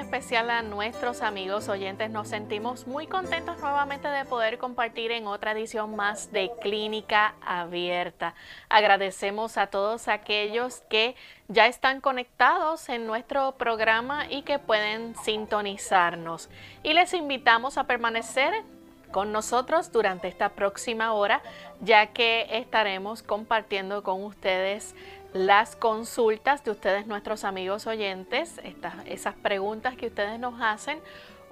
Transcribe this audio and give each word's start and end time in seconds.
Especial 0.00 0.50
a 0.50 0.62
nuestros 0.62 1.20
amigos 1.20 1.68
oyentes. 1.68 2.10
Nos 2.10 2.28
sentimos 2.28 2.86
muy 2.86 3.06
contentos 3.06 3.58
nuevamente 3.60 4.08
de 4.08 4.24
poder 4.24 4.56
compartir 4.56 5.10
en 5.12 5.26
otra 5.26 5.52
edición 5.52 5.94
más 5.94 6.32
de 6.32 6.50
Clínica 6.62 7.34
Abierta. 7.42 8.34
Agradecemos 8.70 9.58
a 9.58 9.66
todos 9.66 10.08
aquellos 10.08 10.80
que 10.88 11.16
ya 11.48 11.66
están 11.66 12.00
conectados 12.00 12.88
en 12.88 13.06
nuestro 13.06 13.52
programa 13.52 14.26
y 14.30 14.42
que 14.42 14.58
pueden 14.58 15.14
sintonizarnos. 15.16 16.48
Y 16.82 16.94
les 16.94 17.12
invitamos 17.12 17.76
a 17.76 17.84
permanecer 17.84 18.64
con 19.10 19.32
nosotros 19.32 19.92
durante 19.92 20.28
esta 20.28 20.50
próxima 20.50 21.12
hora, 21.12 21.42
ya 21.80 22.06
que 22.06 22.46
estaremos 22.50 23.22
compartiendo 23.22 24.02
con 24.02 24.24
ustedes 24.24 24.94
las 25.32 25.76
consultas 25.76 26.64
de 26.64 26.72
ustedes, 26.72 27.06
nuestros 27.06 27.44
amigos 27.44 27.86
oyentes, 27.86 28.60
estas, 28.64 28.94
esas 29.06 29.34
preguntas 29.34 29.96
que 29.96 30.08
ustedes 30.08 30.38
nos 30.40 30.60
hacen. 30.60 31.00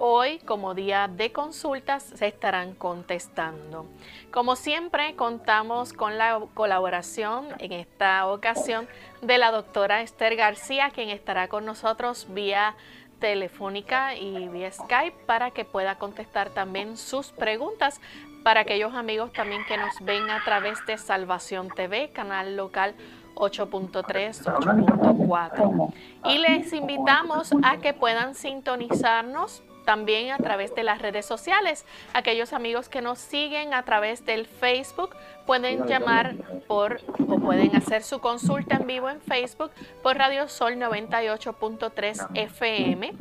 Hoy, 0.01 0.39
como 0.39 0.75
día 0.75 1.09
de 1.09 1.33
consultas, 1.33 2.03
se 2.03 2.27
estarán 2.27 2.73
contestando. 2.73 3.85
Como 4.31 4.55
siempre, 4.55 5.15
contamos 5.15 5.91
con 5.91 6.17
la 6.17 6.39
colaboración 6.53 7.47
en 7.59 7.73
esta 7.73 8.25
ocasión 8.27 8.87
de 9.21 9.37
la 9.37 9.51
doctora 9.51 10.01
Esther 10.01 10.37
García, 10.37 10.91
quien 10.91 11.09
estará 11.09 11.49
con 11.49 11.65
nosotros 11.65 12.27
vía 12.29 12.75
telefónica 13.19 14.15
y 14.15 14.47
vía 14.47 14.71
Skype 14.71 15.25
para 15.25 15.51
que 15.51 15.65
pueda 15.65 15.95
contestar 15.95 16.49
también 16.51 16.95
sus 16.95 17.33
preguntas 17.33 17.99
para 18.43 18.61
aquellos 18.61 18.93
amigos 18.93 19.33
también 19.33 19.65
que 19.65 19.77
nos 19.77 19.99
ven 20.01 20.29
a 20.29 20.43
través 20.45 20.85
de 20.85 20.97
Salvación 20.97 21.69
TV, 21.69 22.09
canal 22.11 22.55
local 22.55 22.95
8.3, 23.39 24.43
8.4. 24.43 25.93
Y 26.25 26.37
les 26.37 26.73
invitamos 26.73 27.51
a 27.63 27.77
que 27.77 27.93
puedan 27.93 28.35
sintonizarnos 28.35 29.63
también 29.85 30.31
a 30.31 30.37
través 30.37 30.75
de 30.75 30.83
las 30.83 31.01
redes 31.01 31.25
sociales. 31.25 31.83
Aquellos 32.13 32.53
amigos 32.53 32.89
que 32.89 33.01
nos 33.01 33.17
siguen 33.17 33.73
a 33.73 33.81
través 33.81 34.23
del 34.23 34.45
Facebook 34.45 35.15
pueden 35.47 35.87
llamar 35.87 36.35
por 36.67 37.01
o 37.27 37.39
pueden 37.39 37.75
hacer 37.75 38.03
su 38.03 38.19
consulta 38.19 38.75
en 38.75 38.85
vivo 38.85 39.09
en 39.09 39.19
Facebook 39.19 39.71
por 40.03 40.17
Radio 40.17 40.47
Sol 40.47 40.75
98.3 40.75 42.27
FM. 42.35 43.13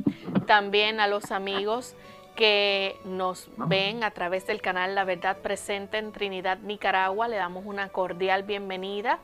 También 0.47 1.00
a 1.00 1.06
los 1.06 1.31
amigos 1.31 1.94
que 2.37 2.97
nos 3.05 3.49
ven 3.56 4.05
a 4.05 4.11
través 4.11 4.47
del 4.47 4.61
canal 4.61 4.94
La 4.94 5.05
Verdad 5.05 5.38
Presente 5.38 5.99
en 5.99 6.12
Trinidad, 6.12 6.59
Nicaragua, 6.59 7.29
le 7.29 7.37
damos 7.37 7.64
una 7.64 7.88
cordial 7.88 8.43
bienvenida. 8.43 9.19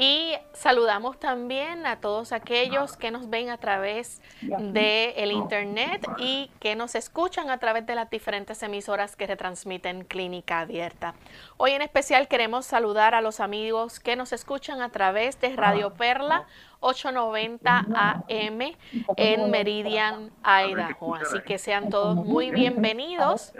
Y 0.00 0.36
saludamos 0.52 1.18
también 1.18 1.84
a 1.84 1.96
todos 1.96 2.30
aquellos 2.30 2.96
que 2.96 3.10
nos 3.10 3.28
ven 3.28 3.50
a 3.50 3.58
través 3.58 4.22
del 4.40 5.12
el 5.16 5.32
internet 5.32 6.06
y 6.18 6.52
que 6.60 6.76
nos 6.76 6.94
escuchan 6.94 7.50
a 7.50 7.58
través 7.58 7.84
de 7.84 7.96
las 7.96 8.08
diferentes 8.08 8.62
emisoras 8.62 9.16
que 9.16 9.26
retransmiten 9.26 10.04
Clínica 10.04 10.60
Abierta. 10.60 11.14
Hoy 11.56 11.72
en 11.72 11.82
especial 11.82 12.28
queremos 12.28 12.64
saludar 12.64 13.16
a 13.16 13.20
los 13.20 13.40
amigos 13.40 13.98
que 13.98 14.14
nos 14.14 14.32
escuchan 14.32 14.82
a 14.82 14.90
través 14.90 15.40
de 15.40 15.56
Radio 15.56 15.92
Perla 15.94 16.46
890 16.80 17.86
AM 17.94 18.60
en 19.16 19.50
Meridian, 19.50 20.30
Idaho. 20.42 21.16
Así 21.16 21.40
que 21.40 21.58
sean 21.58 21.90
todos 21.90 22.16
muy 22.16 22.50
bienvenidos. 22.50 23.52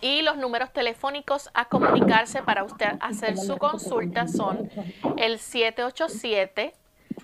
Y 0.00 0.22
los 0.22 0.36
números 0.36 0.72
telefónicos 0.72 1.50
a 1.54 1.66
comunicarse 1.66 2.42
para 2.42 2.64
usted 2.64 2.96
hacer 3.00 3.36
su 3.36 3.56
consulta 3.56 4.26
son 4.28 4.70
el 5.16 5.38
787 5.38 6.74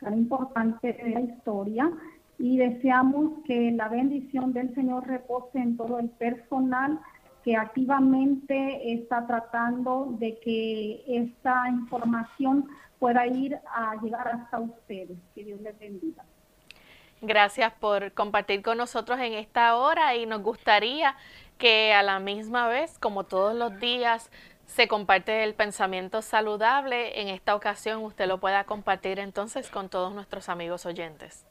tan 0.00 0.14
importante 0.14 0.92
de 0.92 1.10
la 1.10 1.20
historia 1.20 1.90
y 2.38 2.56
deseamos 2.56 3.42
que 3.44 3.72
la 3.72 3.88
bendición 3.88 4.52
del 4.52 4.74
Señor 4.74 5.06
repose 5.06 5.58
en 5.58 5.76
todo 5.76 5.98
el 5.98 6.08
personal 6.10 7.00
que 7.44 7.56
activamente 7.56 8.92
está 8.92 9.26
tratando 9.26 10.14
de 10.18 10.38
que 10.38 11.02
esta 11.08 11.68
información 11.68 12.68
pueda 12.98 13.26
ir 13.26 13.58
a 13.74 13.96
llegar 14.02 14.28
hasta 14.28 14.60
ustedes. 14.60 15.18
Que 15.34 15.44
Dios 15.44 15.60
les 15.60 15.78
bendiga. 15.78 16.24
Gracias 17.20 17.72
por 17.72 18.12
compartir 18.12 18.62
con 18.62 18.78
nosotros 18.78 19.18
en 19.18 19.32
esta 19.32 19.76
hora 19.76 20.14
y 20.14 20.26
nos 20.26 20.42
gustaría 20.42 21.16
que 21.58 21.92
a 21.92 22.04
la 22.04 22.20
misma 22.20 22.68
vez, 22.68 22.98
como 23.00 23.24
todos 23.24 23.56
los 23.56 23.80
días, 23.80 24.30
se 24.66 24.86
comparte 24.86 25.42
el 25.42 25.54
pensamiento 25.54 26.22
saludable. 26.22 27.20
En 27.20 27.28
esta 27.28 27.56
ocasión 27.56 28.04
usted 28.04 28.28
lo 28.28 28.38
pueda 28.38 28.64
compartir 28.64 29.18
entonces 29.18 29.68
con 29.70 29.88
todos 29.88 30.14
nuestros 30.14 30.48
amigos 30.48 30.86
oyentes. 30.86 31.47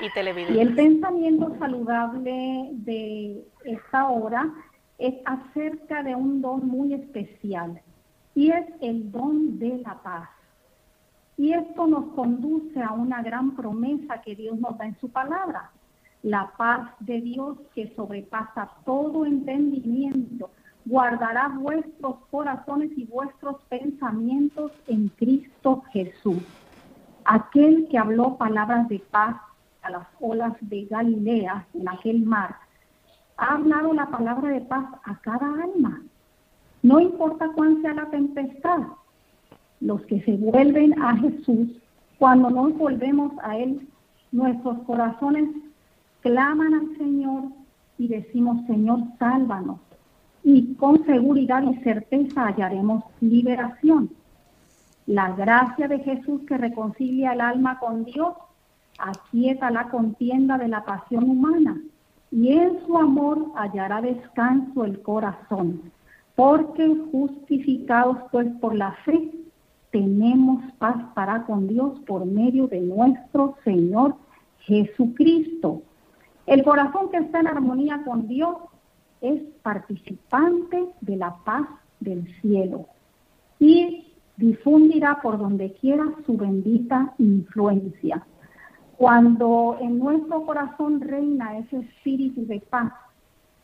Y 0.00 0.58
el 0.60 0.74
pensamiento 0.74 1.56
saludable 1.58 2.70
de 2.72 3.44
esta 3.64 4.08
hora 4.08 4.52
es 4.98 5.14
acerca 5.24 6.02
de 6.02 6.14
un 6.14 6.40
don 6.40 6.68
muy 6.68 6.94
especial 6.94 7.80
y 8.34 8.50
es 8.50 8.66
el 8.80 9.10
don 9.10 9.58
de 9.58 9.78
la 9.78 10.00
paz. 10.02 10.28
Y 11.36 11.52
esto 11.52 11.86
nos 11.86 12.14
conduce 12.14 12.80
a 12.80 12.92
una 12.92 13.22
gran 13.22 13.56
promesa 13.56 14.20
que 14.22 14.36
Dios 14.36 14.58
nos 14.58 14.78
da 14.78 14.86
en 14.86 14.98
su 15.00 15.08
palabra. 15.08 15.70
La 16.22 16.52
paz 16.56 16.90
de 17.00 17.20
Dios 17.20 17.58
que 17.74 17.92
sobrepasa 17.94 18.70
todo 18.84 19.24
entendimiento 19.26 20.50
guardará 20.84 21.48
vuestros 21.48 22.16
corazones 22.30 22.90
y 22.96 23.04
vuestros 23.04 23.56
pensamientos 23.68 24.72
en 24.86 25.08
Cristo 25.08 25.82
Jesús. 25.92 26.42
Aquel 27.24 27.88
que 27.88 27.98
habló 27.98 28.36
palabras 28.36 28.88
de 28.88 29.00
paz 29.00 29.36
las 29.90 30.06
olas 30.20 30.54
de 30.60 30.84
Galilea, 30.86 31.66
en 31.74 31.88
aquel 31.88 32.22
mar, 32.22 32.56
ha 33.36 33.54
hablado 33.54 33.92
la 33.94 34.06
palabra 34.06 34.50
de 34.50 34.60
paz 34.62 34.86
a 35.04 35.16
cada 35.20 35.46
alma. 35.62 36.02
No 36.82 37.00
importa 37.00 37.50
cuán 37.54 37.80
sea 37.82 37.94
la 37.94 38.10
tempestad, 38.10 38.80
los 39.80 40.02
que 40.02 40.20
se 40.22 40.36
vuelven 40.36 41.00
a 41.00 41.16
Jesús, 41.16 41.68
cuando 42.18 42.50
nos 42.50 42.76
volvemos 42.76 43.32
a 43.42 43.56
Él, 43.56 43.88
nuestros 44.32 44.78
corazones 44.80 45.48
claman 46.20 46.74
al 46.74 46.96
Señor 46.96 47.44
y 47.96 48.08
decimos, 48.08 48.64
Señor, 48.66 49.00
sálvanos. 49.18 49.78
Y 50.42 50.74
con 50.74 51.04
seguridad 51.04 51.62
y 51.62 51.76
certeza 51.82 52.46
hallaremos 52.46 53.04
liberación. 53.20 54.10
La 55.06 55.32
gracia 55.32 55.88
de 55.88 56.00
Jesús 56.00 56.42
que 56.46 56.58
reconcilia 56.58 57.32
el 57.32 57.40
alma 57.40 57.78
con 57.78 58.04
Dios 58.04 58.34
aquieta 58.98 59.70
la 59.70 59.88
contienda 59.88 60.58
de 60.58 60.68
la 60.68 60.84
pasión 60.84 61.24
humana, 61.24 61.80
y 62.30 62.52
en 62.52 62.84
su 62.86 62.98
amor 62.98 63.46
hallará 63.56 64.02
descanso 64.02 64.84
el 64.84 65.00
corazón, 65.00 65.80
porque 66.34 66.94
justificados 67.10 68.18
pues 68.30 68.48
por 68.60 68.74
la 68.74 68.92
fe, 69.04 69.30
tenemos 69.90 70.62
paz 70.78 70.96
para 71.14 71.44
con 71.44 71.66
Dios 71.66 71.98
por 72.06 72.26
medio 72.26 72.68
de 72.68 72.80
nuestro 72.80 73.56
Señor 73.64 74.16
Jesucristo. 74.60 75.82
El 76.46 76.62
corazón 76.62 77.10
que 77.10 77.18
está 77.18 77.40
en 77.40 77.46
armonía 77.46 78.02
con 78.04 78.28
Dios 78.28 78.56
es 79.20 79.42
participante 79.62 80.88
de 81.00 81.16
la 81.16 81.34
paz 81.44 81.66
del 82.00 82.26
cielo 82.40 82.86
y 83.58 84.06
difundirá 84.36 85.20
por 85.20 85.38
donde 85.38 85.72
quiera 85.72 86.04
su 86.24 86.36
bendita 86.36 87.14
influencia. 87.18 88.24
Cuando 88.98 89.78
en 89.80 90.00
nuestro 90.00 90.44
corazón 90.44 91.00
reina 91.00 91.56
ese 91.56 91.78
espíritu 91.78 92.44
de 92.46 92.58
paz, 92.58 92.92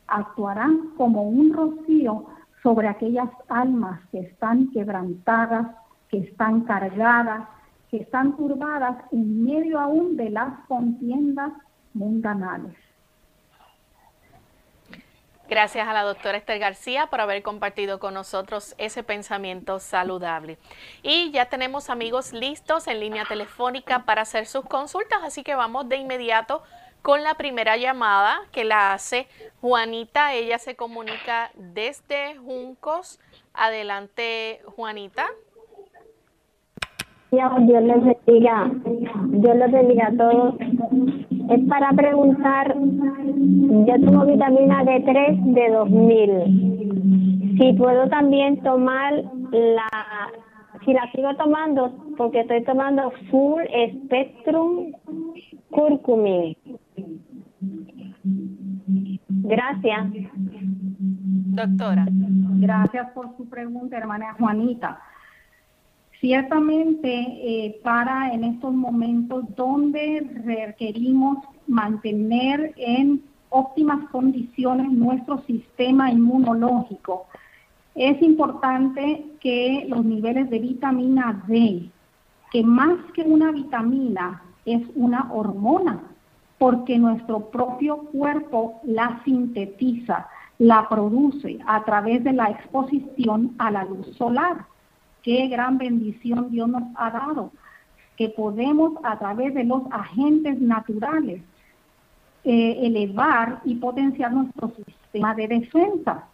actuarán 0.06 0.90
como 0.96 1.28
un 1.28 1.52
rocío 1.52 2.26
sobre 2.62 2.86
aquellas 2.86 3.30
almas 3.48 4.00
que 4.12 4.20
están 4.20 4.70
quebrantadas, 4.70 5.74
que 6.08 6.18
están 6.18 6.60
cargadas, 6.60 7.48
que 7.90 7.96
están 7.96 8.36
turbadas 8.36 8.96
en 9.10 9.42
medio 9.42 9.80
aún 9.80 10.16
de 10.16 10.30
las 10.30 10.54
contiendas 10.68 11.52
mundanales. 11.94 12.76
Gracias 15.48 15.86
a 15.86 15.92
la 15.92 16.02
doctora 16.02 16.38
Esther 16.38 16.58
García 16.58 17.08
por 17.08 17.20
haber 17.20 17.42
compartido 17.42 17.98
con 17.98 18.14
nosotros 18.14 18.74
ese 18.78 19.02
pensamiento 19.02 19.78
saludable. 19.78 20.56
Y 21.02 21.30
ya 21.32 21.46
tenemos 21.46 21.90
amigos 21.90 22.32
listos 22.32 22.86
en 22.86 23.00
línea 23.00 23.24
telefónica 23.26 24.04
para 24.06 24.22
hacer 24.22 24.46
sus 24.46 24.64
consultas, 24.64 25.18
así 25.22 25.42
que 25.42 25.54
vamos 25.54 25.88
de 25.88 25.96
inmediato 25.96 26.62
con 27.02 27.22
la 27.22 27.34
primera 27.34 27.76
llamada 27.76 28.38
que 28.52 28.64
la 28.64 28.94
hace 28.94 29.28
Juanita. 29.60 30.32
Ella 30.32 30.58
se 30.58 30.76
comunica 30.76 31.50
desde 31.54 32.36
Juncos. 32.38 33.20
Adelante, 33.52 34.62
Juanita. 34.74 35.26
Dios 37.30 37.82
les 37.82 38.02
bendiga. 38.02 38.70
Dios 39.26 39.56
les 39.56 39.72
bendiga 39.72 40.06
a 40.06 40.16
todos. 40.16 40.54
Es 41.50 41.60
para 41.68 41.92
preguntar, 41.92 42.74
yo 42.74 44.00
tomo 44.04 44.24
vitamina 44.26 44.82
D3 44.84 45.42
de 45.54 45.70
2000. 45.70 47.58
Si 47.58 47.72
puedo 47.74 48.08
también 48.08 48.62
tomar 48.62 49.12
la, 49.52 49.88
si 50.84 50.92
la 50.92 51.10
sigo 51.12 51.34
tomando, 51.36 51.92
porque 52.16 52.40
estoy 52.40 52.64
tomando 52.64 53.12
Full 53.30 53.62
Spectrum 54.04 54.92
Curcumin. 55.70 56.56
Gracias. 59.28 60.06
Doctora. 61.54 62.06
Gracias 62.10 63.10
por 63.10 63.36
su 63.36 63.48
pregunta, 63.48 63.98
hermana 63.98 64.34
Juanita. 64.38 64.98
Ciertamente, 66.25 67.11
eh, 67.12 67.78
para 67.83 68.33
en 68.33 68.45
estos 68.45 68.73
momentos 68.73 69.45
donde 69.57 70.26
requerimos 70.43 71.37
mantener 71.66 72.73
en 72.78 73.23
óptimas 73.50 74.09
condiciones 74.09 74.90
nuestro 74.90 75.43
sistema 75.43 76.11
inmunológico, 76.11 77.26
es 77.95 78.23
importante 78.23 79.26
que 79.38 79.85
los 79.87 80.02
niveles 80.02 80.49
de 80.49 80.61
vitamina 80.61 81.45
D, 81.47 81.90
que 82.50 82.62
más 82.62 82.97
que 83.12 83.21
una 83.21 83.52
vitamina 83.52 84.45
es 84.64 84.81
una 84.95 85.31
hormona, 85.31 86.04
porque 86.57 86.99
nuestro 86.99 87.50
propio 87.50 87.99
cuerpo 87.99 88.81
la 88.85 89.21
sintetiza, 89.26 90.26
la 90.57 90.88
produce 90.88 91.59
a 91.66 91.85
través 91.85 92.25
de 92.25 92.33
la 92.33 92.49
exposición 92.49 93.54
a 93.59 93.71
la 93.71 93.85
luz 93.85 94.07
solar. 94.16 94.64
Qué 95.25 95.49
gran 95.49 95.78
bendición 95.78 96.50
Dios 96.50 96.69
nos 96.69 96.83
ha 96.97 97.11
dado, 97.11 97.50
que 98.16 98.28
podemos 98.28 98.93
a 99.02 99.19
través 99.19 99.54
de 99.54 99.64
los 99.64 99.83
agentes 99.90 100.61
naturales 100.61 101.40
eh, 102.45 102.78
elevar 102.83 103.62
y 103.64 103.76
potenciar 103.76 104.35
nuestro 104.35 104.71
sistema 104.76 105.35
de 105.35 105.49
defensa. 105.49 106.26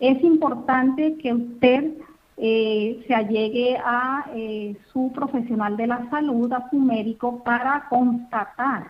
Es 0.00 0.24
importante 0.24 1.18
que 1.18 1.34
usted 1.34 1.92
eh, 2.38 3.04
se 3.06 3.14
allegue 3.14 3.76
a 3.76 4.30
eh, 4.34 4.74
su 4.90 5.12
profesional 5.12 5.76
de 5.76 5.88
la 5.88 6.08
salud, 6.08 6.50
a 6.54 6.70
su 6.70 6.78
médico, 6.78 7.44
para 7.44 7.90
constatar 7.90 8.86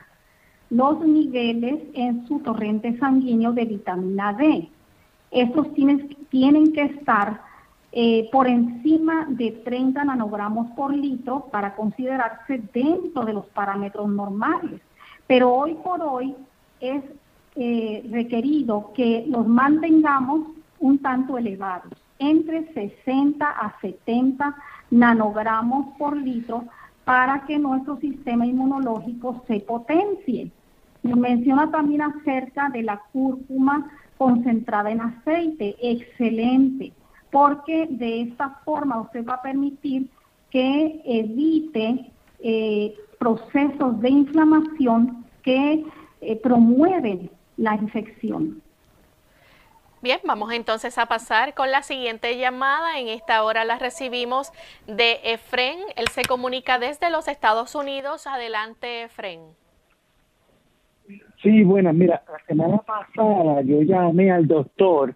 los 0.71 1.05
niveles 1.05 1.81
en 1.95 2.25
su 2.29 2.39
torrente 2.39 2.97
sanguíneo 2.99 3.53
de 3.53 3.65
vitamina 3.65 4.33
D. 4.33 4.69
Estos 5.33 5.75
tienen, 5.75 6.17
tienen 6.31 6.73
que 6.73 6.83
estar 6.83 7.50
eh, 7.93 8.29
por 8.31 8.47
encima 8.47 9.27
de 9.29 9.51
30 9.65 10.05
nanogramos 10.05 10.71
por 10.77 10.95
litro 10.95 11.47
para 11.51 11.75
considerarse 11.75 12.63
dentro 12.73 13.25
de 13.25 13.33
los 13.33 13.47
parámetros 13.47 14.09
normales. 14.09 14.81
Pero 15.27 15.53
hoy 15.53 15.75
por 15.83 16.01
hoy 16.03 16.35
es 16.81 17.03
eh, 17.57 18.09
requerido 18.11 18.93
que 18.95 19.25
los 19.29 19.47
mantengamos 19.47 20.47
un 20.79 20.99
tanto 20.99 21.37
elevados, 21.37 21.93
entre 22.19 22.73
60 22.73 23.45
a 23.45 23.79
70 23.81 24.55
nanogramos 24.91 25.97
por 25.99 26.17
litro 26.17 26.65
para 27.05 27.45
que 27.45 27.59
nuestro 27.59 27.97
sistema 27.99 28.47
inmunológico 28.47 29.43
se 29.49 29.61
potencie. 29.61 30.51
Menciona 31.03 31.71
también 31.71 32.03
acerca 32.03 32.69
de 32.69 32.83
la 32.83 33.01
cúrcuma 33.13 33.91
concentrada 34.17 34.91
en 34.91 35.01
aceite, 35.01 35.77
excelente, 35.81 36.93
porque 37.31 37.87
de 37.91 38.23
esta 38.23 38.61
forma 38.65 39.01
usted 39.01 39.25
va 39.25 39.35
a 39.35 39.43
permitir 39.43 40.09
que 40.51 41.01
evite 41.05 42.11
eh, 42.41 42.95
procesos 43.19 44.01
de 44.01 44.11
inflamación 44.11 45.25
que 45.43 45.85
eh, 46.21 46.37
promueven 46.37 47.31
la 47.57 47.75
infección. 47.75 48.63
Bien, 50.03 50.19
vamos 50.25 50.51
entonces 50.53 50.97
a 50.97 51.05
pasar 51.07 51.53
con 51.55 51.71
la 51.71 51.83
siguiente 51.83 52.39
llamada. 52.39 52.99
En 52.99 53.09
esta 53.09 53.43
hora 53.45 53.67
la 53.67 53.79
recibimos 53.79 54.51
de 54.87 55.21
Efren. 55.25 55.79
Él 55.95 56.09
se 56.09 56.23
comunica 56.25 56.79
desde 56.79 57.11
los 57.11 57.29
Estados 57.29 57.75
Unidos. 57.75 58.27
Adelante, 58.27 59.03
Efren. 59.03 59.41
Sí, 61.43 61.65
bueno, 61.65 61.93
mira, 61.93 62.23
la 62.31 62.39
semana 62.47 62.79
pasada 62.79 63.63
yo 63.63 63.83
llamé 63.83 64.31
al 64.31 64.47
doctor, 64.47 65.15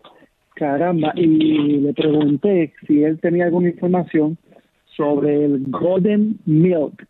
caramba, 0.54 1.12
y 1.16 1.78
le 1.80 1.92
pregunté 1.92 2.72
si 2.86 3.02
él 3.02 3.20
tenía 3.20 3.44
alguna 3.46 3.68
información 3.68 4.38
sobre 4.96 5.44
el 5.44 5.64
Golden 5.68 6.38
Milk, 6.46 7.06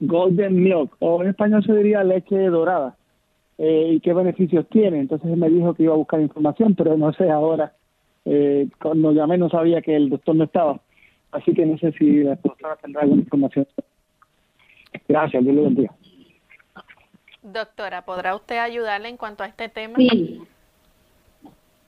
Golden 0.00 0.62
Milk, 0.62 0.94
o 0.98 1.22
en 1.22 1.28
español 1.28 1.64
se 1.64 1.74
diría 1.74 2.02
leche 2.02 2.36
dorada, 2.48 2.96
eh, 3.58 3.92
y 3.94 4.00
qué 4.00 4.12
beneficios 4.12 4.66
tiene. 4.68 5.00
Entonces 5.00 5.30
él 5.30 5.36
me 5.36 5.50
dijo 5.50 5.74
que 5.74 5.84
iba 5.84 5.94
a 5.94 5.98
buscar 5.98 6.20
información, 6.20 6.74
pero 6.74 6.96
no 6.96 7.12
sé 7.12 7.30
ahora, 7.30 7.72
eh, 8.24 8.68
cuando 8.80 9.12
llamé 9.12 9.38
no 9.38 9.48
sabía 9.48 9.82
que 9.82 9.94
el 9.94 10.10
doctor 10.10 10.34
no 10.34 10.44
estaba, 10.44 10.80
así 11.32 11.52
que 11.52 11.64
no 11.66 11.78
sé 11.78 11.92
si 11.92 12.24
la 12.24 12.36
doctora 12.36 12.76
tendrá 12.76 13.02
alguna 13.02 13.22
información. 13.22 13.66
Gracias, 15.08 15.44
Dios 15.44 15.54
le 15.54 15.62
bendiga. 15.62 15.94
Doctora, 17.42 18.02
¿podrá 18.04 18.34
usted 18.34 18.58
ayudarle 18.58 19.08
en 19.08 19.16
cuanto 19.16 19.44
a 19.44 19.46
este 19.46 19.68
tema? 19.68 19.96
Sí. 19.98 20.42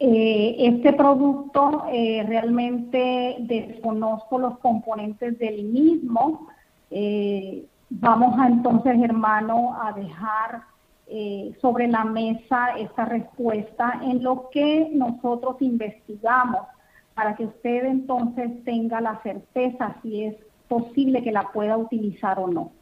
Eh, 0.01 0.55
este 0.59 0.93
producto 0.93 1.87
eh, 1.91 2.25
realmente 2.27 3.37
desconozco 3.41 4.39
los 4.39 4.59
componentes 4.59 5.39
del 5.39 5.65
mismo. 5.65 6.49
Eh, 6.91 7.67
vamos 7.91 8.39
a 8.39 8.47
entonces, 8.47 8.97
hermano, 9.03 9.77
a 9.81 9.93
dejar 9.93 10.63
sobre 11.63 11.89
la 11.89 12.05
mesa 12.05 12.77
esta 12.77 13.07
respuesta 13.07 13.99
en 14.03 14.23
lo 14.23 14.51
que 14.51 14.91
nosotros 14.93 15.57
investigamos 15.61 16.67
para 17.15 17.35
que 17.35 17.47
usted 17.47 17.87
entonces 17.87 18.63
tenga 18.63 19.01
la 19.01 19.19
certeza 19.23 19.97
si 20.03 20.25
es 20.25 20.37
posible 20.69 21.23
que 21.23 21.33
la 21.33 21.51
pueda 21.51 21.79
utilizar 21.79 22.39
o 22.39 22.47
no. 22.47 22.73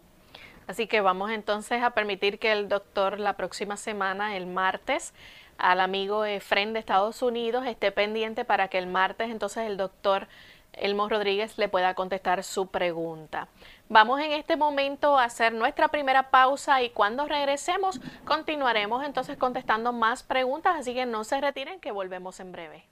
Así 0.67 0.89
que 0.89 1.01
vamos 1.01 1.31
entonces 1.31 1.83
a 1.83 1.91
permitir 1.91 2.41
que 2.41 2.51
el 2.51 2.69
doctor 2.69 3.21
la 3.21 3.35
próxima 3.35 3.77
semana, 3.77 4.37
el 4.37 4.47
martes, 4.47 5.15
al 5.59 5.81
amigo 5.81 6.25
Efren 6.25 6.73
de 6.73 6.79
Estados 6.79 7.23
Unidos 7.23 7.67
esté 7.67 7.93
pendiente 7.93 8.45
para 8.45 8.69
que 8.69 8.79
el 8.79 8.87
martes 8.87 9.31
entonces 9.31 9.67
el 9.67 9.77
doctor 9.77 10.29
Elmo 10.77 11.09
Rodríguez 11.09 11.57
le 11.59 11.69
pueda 11.69 11.95
contestar 11.95 12.45
su 12.45 12.67
pregunta. 12.67 13.49
Vamos 13.89 14.21
en 14.21 14.33
este 14.33 14.57
momento 14.57 15.19
a 15.19 15.25
hacer 15.25 15.53
nuestra 15.53 15.89
primera 15.89 16.31
pausa 16.31 16.83
y 16.83 16.91
cuando 16.91 17.27
regresemos 17.27 18.01
continuaremos 18.25 19.05
entonces 19.05 19.37
contestando 19.39 19.93
más 19.93 20.23
preguntas, 20.23 20.77
así 20.79 20.93
que 20.93 21.07
no 21.07 21.25
se 21.25 21.41
retiren 21.41 21.81
que 21.81 21.93
volvemos 21.93 22.41
en 22.41 22.53
breve. 22.53 22.85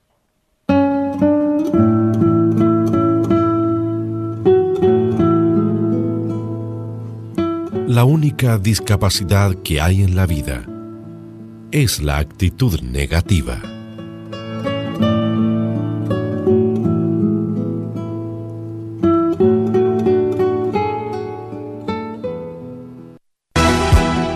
La 7.87 8.03
única 8.03 8.57
discapacidad 8.57 9.51
que 9.63 9.79
hay 9.79 10.01
en 10.01 10.15
la 10.15 10.25
vida 10.25 10.65
es 11.71 12.01
la 12.01 12.17
actitud 12.17 12.79
negativa. 12.81 13.61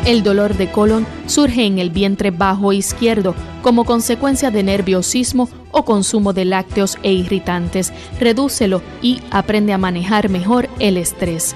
El 0.05 0.23
dolor 0.23 0.57
de 0.57 0.71
colon 0.71 1.05
surge 1.27 1.65
en 1.65 1.77
el 1.77 1.91
vientre 1.91 2.31
bajo 2.31 2.73
izquierdo 2.73 3.35
como 3.61 3.85
consecuencia 3.85 4.49
de 4.49 4.63
nerviosismo 4.63 5.47
o 5.71 5.85
consumo 5.85 6.33
de 6.33 6.45
lácteos 6.45 6.97
e 7.03 7.13
irritantes. 7.13 7.93
Redúcelo 8.19 8.81
y 9.03 9.21
aprende 9.29 9.71
a 9.71 9.77
manejar 9.77 10.29
mejor 10.29 10.67
el 10.79 10.97
estrés. 10.97 11.55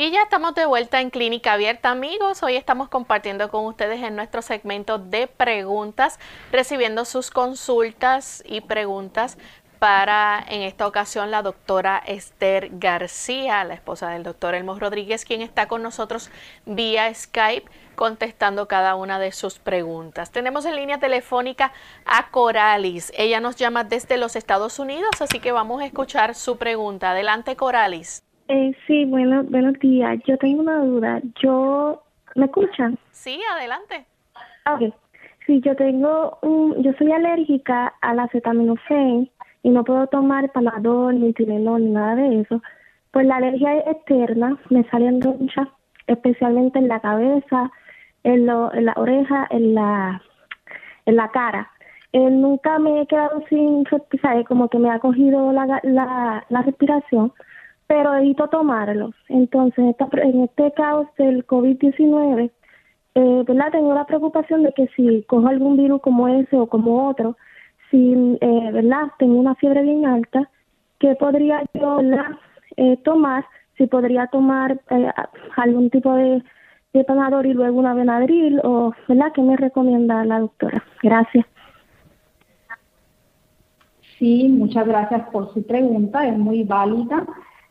Y 0.00 0.12
ya 0.12 0.22
estamos 0.22 0.54
de 0.54 0.64
vuelta 0.64 1.00
en 1.00 1.10
Clínica 1.10 1.54
Abierta, 1.54 1.90
amigos. 1.90 2.44
Hoy 2.44 2.54
estamos 2.54 2.88
compartiendo 2.88 3.50
con 3.50 3.66
ustedes 3.66 4.00
en 4.04 4.14
nuestro 4.14 4.42
segmento 4.42 4.98
de 4.98 5.26
preguntas, 5.26 6.20
recibiendo 6.52 7.04
sus 7.04 7.32
consultas 7.32 8.44
y 8.46 8.60
preguntas 8.60 9.38
para, 9.80 10.44
en 10.46 10.62
esta 10.62 10.86
ocasión, 10.86 11.32
la 11.32 11.42
doctora 11.42 12.00
Esther 12.06 12.68
García, 12.74 13.64
la 13.64 13.74
esposa 13.74 14.10
del 14.10 14.22
doctor 14.22 14.54
Elmo 14.54 14.78
Rodríguez, 14.78 15.24
quien 15.24 15.42
está 15.42 15.66
con 15.66 15.82
nosotros 15.82 16.30
vía 16.64 17.12
Skype 17.12 17.68
contestando 17.96 18.68
cada 18.68 18.94
una 18.94 19.18
de 19.18 19.32
sus 19.32 19.58
preguntas. 19.58 20.30
Tenemos 20.30 20.64
en 20.64 20.76
línea 20.76 21.00
telefónica 21.00 21.72
a 22.04 22.30
Coralis. 22.30 23.12
Ella 23.16 23.40
nos 23.40 23.56
llama 23.56 23.82
desde 23.82 24.16
los 24.16 24.36
Estados 24.36 24.78
Unidos, 24.78 25.20
así 25.20 25.40
que 25.40 25.50
vamos 25.50 25.82
a 25.82 25.86
escuchar 25.86 26.36
su 26.36 26.56
pregunta. 26.56 27.10
Adelante, 27.10 27.56
Coralis. 27.56 28.22
Eh, 28.48 28.72
sí, 28.86 29.04
bueno, 29.04 29.42
buenos 29.44 29.78
días. 29.78 30.18
Yo 30.26 30.38
tengo 30.38 30.62
una 30.62 30.78
duda. 30.82 31.20
Yo, 31.42 32.02
¿me 32.34 32.46
escuchan? 32.46 32.98
Sí, 33.10 33.38
adelante. 33.54 34.06
Ok. 34.72 34.94
Sí, 35.46 35.60
yo 35.60 35.76
tengo 35.76 36.38
un, 36.40 36.82
yo 36.82 36.92
soy 36.94 37.12
alérgica 37.12 37.94
al 38.00 38.20
acetaminofén 38.20 39.30
y 39.62 39.70
no 39.70 39.84
puedo 39.84 40.06
tomar 40.06 40.50
palador, 40.52 41.12
ni 41.12 41.34
Tilenol, 41.34 41.84
ni 41.84 41.90
nada 41.90 42.14
de 42.16 42.40
eso. 42.40 42.62
Pues 43.10 43.26
la 43.26 43.36
alergia 43.36 43.80
externa 43.80 44.56
me 44.70 44.82
salen 44.84 45.20
ronchas, 45.20 45.68
especialmente 46.06 46.78
en 46.78 46.88
la 46.88 47.00
cabeza, 47.00 47.70
en, 48.24 48.46
lo, 48.46 48.72
en 48.72 48.86
la 48.86 48.94
oreja, 48.96 49.46
en 49.50 49.74
la, 49.74 50.22
en 51.04 51.16
la 51.16 51.28
cara. 51.30 51.70
Eh, 52.12 52.30
nunca 52.30 52.78
me 52.78 53.02
he 53.02 53.06
quedado 53.06 53.42
sin, 53.50 53.84
¿sabes? 54.22 54.46
Como 54.46 54.68
que 54.68 54.78
me 54.78 54.90
ha 54.90 54.98
cogido 55.00 55.52
la, 55.52 55.80
la, 55.82 56.46
la 56.48 56.62
respiración 56.62 57.32
pero 57.88 58.14
evito 58.14 58.46
tomarlos. 58.48 59.14
Entonces, 59.28 59.96
en 60.12 60.42
este 60.42 60.70
caos 60.72 61.08
del 61.16 61.44
COVID-19, 61.46 62.50
eh, 63.14 63.44
¿verdad? 63.46 63.72
Tengo 63.72 63.94
la 63.94 64.04
preocupación 64.04 64.62
de 64.62 64.72
que 64.72 64.86
si 64.94 65.24
cojo 65.24 65.48
algún 65.48 65.76
virus 65.76 66.02
como 66.02 66.28
ese 66.28 66.56
o 66.56 66.66
como 66.68 67.08
otro, 67.08 67.36
si, 67.90 68.38
eh, 68.40 68.70
¿verdad? 68.72 69.08
Tengo 69.18 69.40
una 69.40 69.54
fiebre 69.54 69.82
bien 69.82 70.06
alta, 70.06 70.50
¿qué 71.00 71.16
podría 71.16 71.64
yo 71.72 72.00
eh, 72.76 72.96
tomar? 72.98 73.46
Si 73.78 73.86
podría 73.86 74.26
tomar 74.26 74.78
eh, 74.90 75.10
algún 75.56 75.88
tipo 75.88 76.14
de, 76.14 76.42
de 76.92 77.04
panador 77.04 77.46
y 77.46 77.54
luego 77.54 77.78
una 77.78 77.94
Benadryl 77.94 78.60
o, 78.64 78.92
¿verdad? 79.08 79.32
¿Qué 79.34 79.40
me 79.40 79.56
recomienda 79.56 80.26
la 80.26 80.40
doctora? 80.40 80.84
Gracias. 81.02 81.46
Sí, 84.18 84.48
muchas 84.48 84.86
gracias 84.86 85.30
por 85.30 85.54
su 85.54 85.64
pregunta, 85.64 86.26
es 86.26 86.36
muy 86.36 86.64
válida 86.64 87.24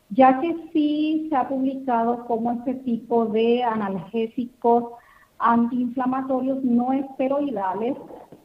ya 0.09 0.39
que 0.39 0.55
sí 0.71 1.27
se 1.29 1.35
ha 1.35 1.47
publicado 1.47 2.25
como 2.25 2.51
este 2.53 2.75
tipo 2.75 3.25
de 3.25 3.63
analgésicos 3.63 4.93
antiinflamatorios 5.39 6.63
no 6.63 6.93
esteroidales 6.93 7.95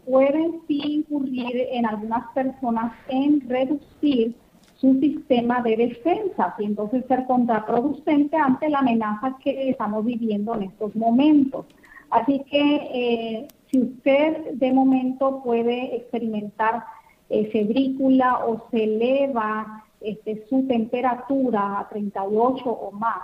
pueden 0.07 0.61
sí 0.67 0.81
incurrir 0.85 1.69
en 1.71 1.87
algunas 1.87 2.31
personas 2.33 2.93
en 3.09 3.49
reducir 3.49 4.35
su 4.77 4.99
sistema 4.99 5.63
de 5.63 5.77
defensa 5.77 6.57
y 6.59 6.65
entonces 6.65 7.05
ser 7.07 7.25
contraproducente 7.27 8.37
ante 8.37 8.69
la 8.69 8.81
amenaza 8.81 9.37
que 9.43 9.71
estamos 9.71 10.05
viviendo 10.05 10.57
en 10.57 10.65
estos 10.65 10.95
momentos. 10.97 11.67
Así 12.11 12.43
que 12.51 12.77
eh, 12.93 13.49
si 13.71 13.81
usted 13.81 14.55
de 14.55 14.73
momento 14.73 15.41
puede 15.45 15.97
experimentar 15.97 16.85
eh, 17.31 17.49
febrícula 17.53 18.45
o 18.45 18.69
se 18.71 18.85
eleva 18.85 19.85
este, 20.05 20.47
su 20.49 20.67
temperatura 20.67 21.81
a 21.81 21.89
38 21.89 22.71
o 22.71 22.91
más, 22.93 23.23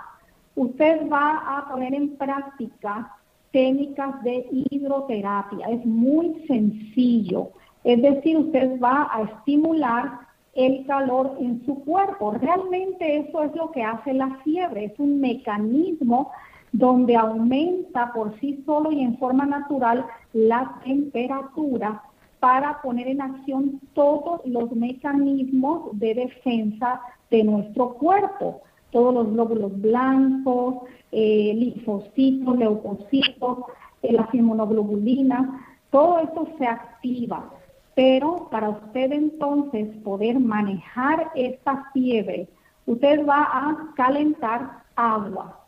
usted 0.55 1.09
va 1.09 1.57
a 1.57 1.69
poner 1.69 1.93
en 1.93 2.17
práctica 2.17 3.15
técnicas 3.51 4.21
de 4.23 4.47
hidroterapia. 4.69 5.67
Es 5.67 5.85
muy 5.85 6.43
sencillo. 6.47 7.51
Es 7.83 8.01
decir, 8.01 8.37
usted 8.37 8.79
va 8.79 9.09
a 9.11 9.23
estimular 9.23 10.19
el 10.53 10.85
calor 10.85 11.37
en 11.39 11.65
su 11.65 11.75
cuerpo. 11.83 12.31
Realmente 12.31 13.19
eso 13.19 13.43
es 13.43 13.55
lo 13.55 13.71
que 13.71 13.83
hace 13.83 14.13
la 14.13 14.35
fiebre. 14.43 14.85
Es 14.85 14.99
un 14.99 15.19
mecanismo 15.19 16.31
donde 16.71 17.15
aumenta 17.15 18.11
por 18.13 18.37
sí 18.39 18.61
solo 18.65 18.91
y 18.91 19.01
en 19.01 19.17
forma 19.17 19.45
natural 19.45 20.05
la 20.33 20.79
temperatura 20.83 22.03
para 22.39 22.81
poner 22.81 23.07
en 23.07 23.21
acción 23.21 23.81
todos 23.93 24.41
los 24.45 24.71
mecanismos 24.71 25.97
de 25.99 26.15
defensa 26.15 27.01
de 27.29 27.43
nuestro 27.43 27.93
cuerpo, 27.95 28.61
todos 28.91 29.13
los 29.13 29.31
glóbulos 29.33 29.79
blancos, 29.79 30.75
eh, 31.11 31.53
linfocitos, 31.55 32.57
leucocitos, 32.57 33.59
eh, 34.01 34.13
las 34.13 34.33
inmunoglobulinas, 34.33 35.47
todo 35.91 36.19
esto 36.19 36.47
se 36.57 36.65
activa. 36.65 37.49
Pero 37.95 38.47
para 38.49 38.69
usted 38.69 39.11
entonces 39.11 39.89
poder 40.03 40.39
manejar 40.39 41.31
esta 41.35 41.89
fiebre, 41.91 42.47
usted 42.85 43.27
va 43.27 43.41
a 43.41 43.93
calentar 43.95 44.83
agua, 44.95 45.65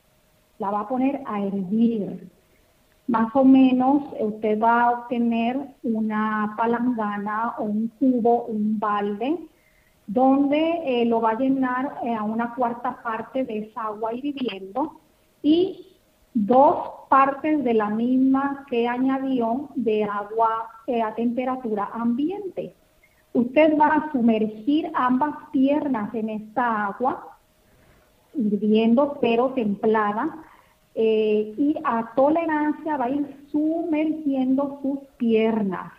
la 0.58 0.72
va 0.72 0.82
a 0.82 0.88
poner 0.88 1.22
a 1.26 1.42
hervir 1.42 2.30
más 3.12 3.36
o 3.36 3.44
menos 3.44 4.04
usted 4.22 4.58
va 4.58 4.84
a 4.84 4.92
obtener 4.92 5.60
una 5.84 6.54
palangana 6.56 7.56
o 7.58 7.64
un 7.64 7.90
cubo, 8.00 8.46
un 8.46 8.80
balde, 8.80 9.38
donde 10.08 10.62
eh, 10.86 11.06
lo 11.06 11.20
va 11.20 11.32
a 11.32 11.38
llenar 11.38 12.00
eh, 12.06 12.16
a 12.16 12.24
una 12.24 12.56
cuarta 12.56 13.02
parte 13.04 13.44
de 13.44 13.60
esa 13.60 13.88
agua 13.88 14.14
hirviendo 14.14 15.02
y 15.44 15.88
dos 16.34 16.78
partes 17.10 17.62
de 17.66 17.74
la 17.74 17.90
misma 17.90 18.66
que 18.70 18.88
añadió 18.88 19.68
de 19.76 20.06
agua 20.06 20.70
eh, 20.88 21.02
a 21.02 21.14
temperatura 21.14 21.90
ambiente. 21.94 22.74
Usted 23.34 23.78
va 23.78 23.88
a 23.88 24.12
sumergir 24.14 24.90
ambas 24.94 25.36
piernas 25.52 26.16
en 26.16 26.30
esta 26.30 26.86
agua 26.86 27.38
hirviendo 28.34 29.18
pero 29.20 29.50
templada 29.50 30.46
eh, 30.96 31.54
y 31.58 31.76
a 31.84 32.14
tolerancia 32.16 32.98
va 32.98 33.06
a 33.06 33.10
ir 33.10 33.26
sumergiendo 33.52 34.80
sus 34.82 35.00
piernas. 35.18 35.92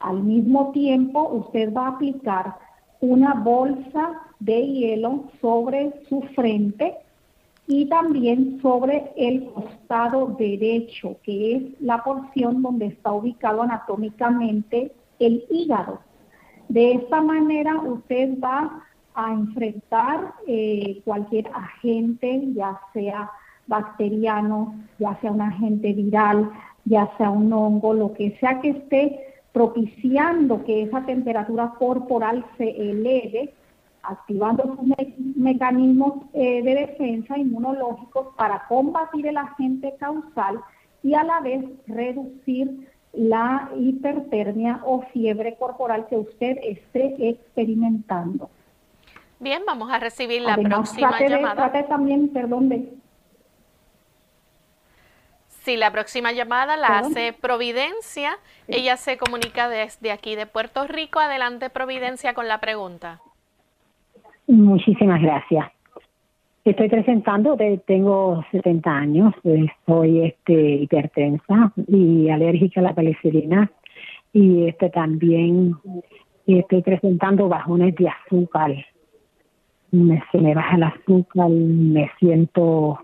Al 0.00 0.22
mismo 0.22 0.70
tiempo, 0.72 1.28
usted 1.28 1.72
va 1.72 1.86
a 1.86 1.90
aplicar 1.90 2.56
una 3.00 3.34
bolsa 3.34 4.20
de 4.38 4.66
hielo 4.66 5.24
sobre 5.40 5.92
su 6.08 6.20
frente 6.34 6.96
y 7.66 7.86
también 7.86 8.60
sobre 8.62 9.12
el 9.16 9.44
costado 9.46 10.26
derecho, 10.38 11.16
que 11.22 11.56
es 11.56 11.62
la 11.80 12.02
porción 12.02 12.62
donde 12.62 12.86
está 12.86 13.12
ubicado 13.12 13.62
anatómicamente 13.62 14.92
el 15.18 15.44
hígado. 15.50 16.00
De 16.68 16.92
esta 16.92 17.20
manera 17.20 17.80
usted 17.80 18.38
va 18.40 18.84
a 19.14 19.32
enfrentar 19.32 20.34
eh, 20.46 21.00
cualquier 21.04 21.48
agente, 21.48 22.42
ya 22.54 22.80
sea 22.92 23.30
bacteriano, 23.68 24.74
ya 24.98 25.16
sea 25.20 25.30
un 25.30 25.42
agente 25.42 25.92
viral, 25.92 26.50
ya 26.84 27.08
sea 27.16 27.30
un 27.30 27.52
hongo, 27.52 27.94
lo 27.94 28.12
que 28.14 28.36
sea 28.40 28.60
que 28.60 28.70
esté 28.70 29.20
propiciando 29.52 30.64
que 30.64 30.82
esa 30.82 31.04
temperatura 31.04 31.74
corporal 31.78 32.44
se 32.56 32.68
eleve, 32.70 33.54
activando 34.02 34.76
sus 34.76 35.36
mecanismos 35.36 36.24
eh, 36.32 36.62
de 36.62 36.74
defensa 36.74 37.36
inmunológicos 37.36 38.28
para 38.36 38.66
combatir 38.68 39.26
el 39.26 39.36
agente 39.36 39.94
causal 39.98 40.60
y 41.02 41.14
a 41.14 41.24
la 41.24 41.40
vez 41.40 41.64
reducir 41.86 42.88
la 43.12 43.70
hipertermia 43.76 44.80
o 44.84 45.02
fiebre 45.12 45.56
corporal 45.56 46.06
que 46.08 46.16
usted 46.16 46.58
esté 46.62 47.16
experimentando. 47.28 48.48
Bien, 49.40 49.62
vamos 49.66 49.90
a 49.90 49.98
recibir 49.98 50.42
la 50.42 50.56
próxima 50.56 51.20
llamada. 51.20 51.72
también, 51.86 52.28
perdón, 52.28 52.68
de, 52.68 52.92
Sí, 55.62 55.76
la 55.76 55.90
próxima 55.90 56.32
llamada 56.32 56.76
la 56.76 56.98
hace 56.98 57.32
Providencia. 57.32 58.38
Ella 58.68 58.96
se 58.96 59.18
comunica 59.18 59.68
desde 59.68 60.12
aquí 60.12 60.34
de 60.34 60.46
Puerto 60.46 60.86
Rico. 60.86 61.18
Adelante, 61.18 61.68
Providencia, 61.68 62.32
con 62.32 62.48
la 62.48 62.58
pregunta. 62.58 63.20
Muchísimas 64.46 65.20
gracias. 65.20 65.66
Estoy 66.64 66.88
presentando, 66.88 67.56
tengo 67.86 68.44
70 68.50 68.90
años, 68.90 69.34
soy 69.86 70.26
este, 70.26 70.52
hipertensa 70.52 71.72
y 71.86 72.28
alérgica 72.28 72.80
a 72.80 72.84
la 72.84 72.94
penicilina 72.94 73.70
y 74.34 74.68
este 74.68 74.90
también 74.90 75.76
estoy 76.46 76.82
presentando 76.82 77.48
bajones 77.48 77.94
de 77.96 78.08
azúcar. 78.08 78.72
Me, 79.90 80.22
se 80.30 80.38
me 80.38 80.54
baja 80.54 80.76
el 80.76 80.82
azúcar, 80.82 81.48
me 81.48 82.10
siento 82.18 83.00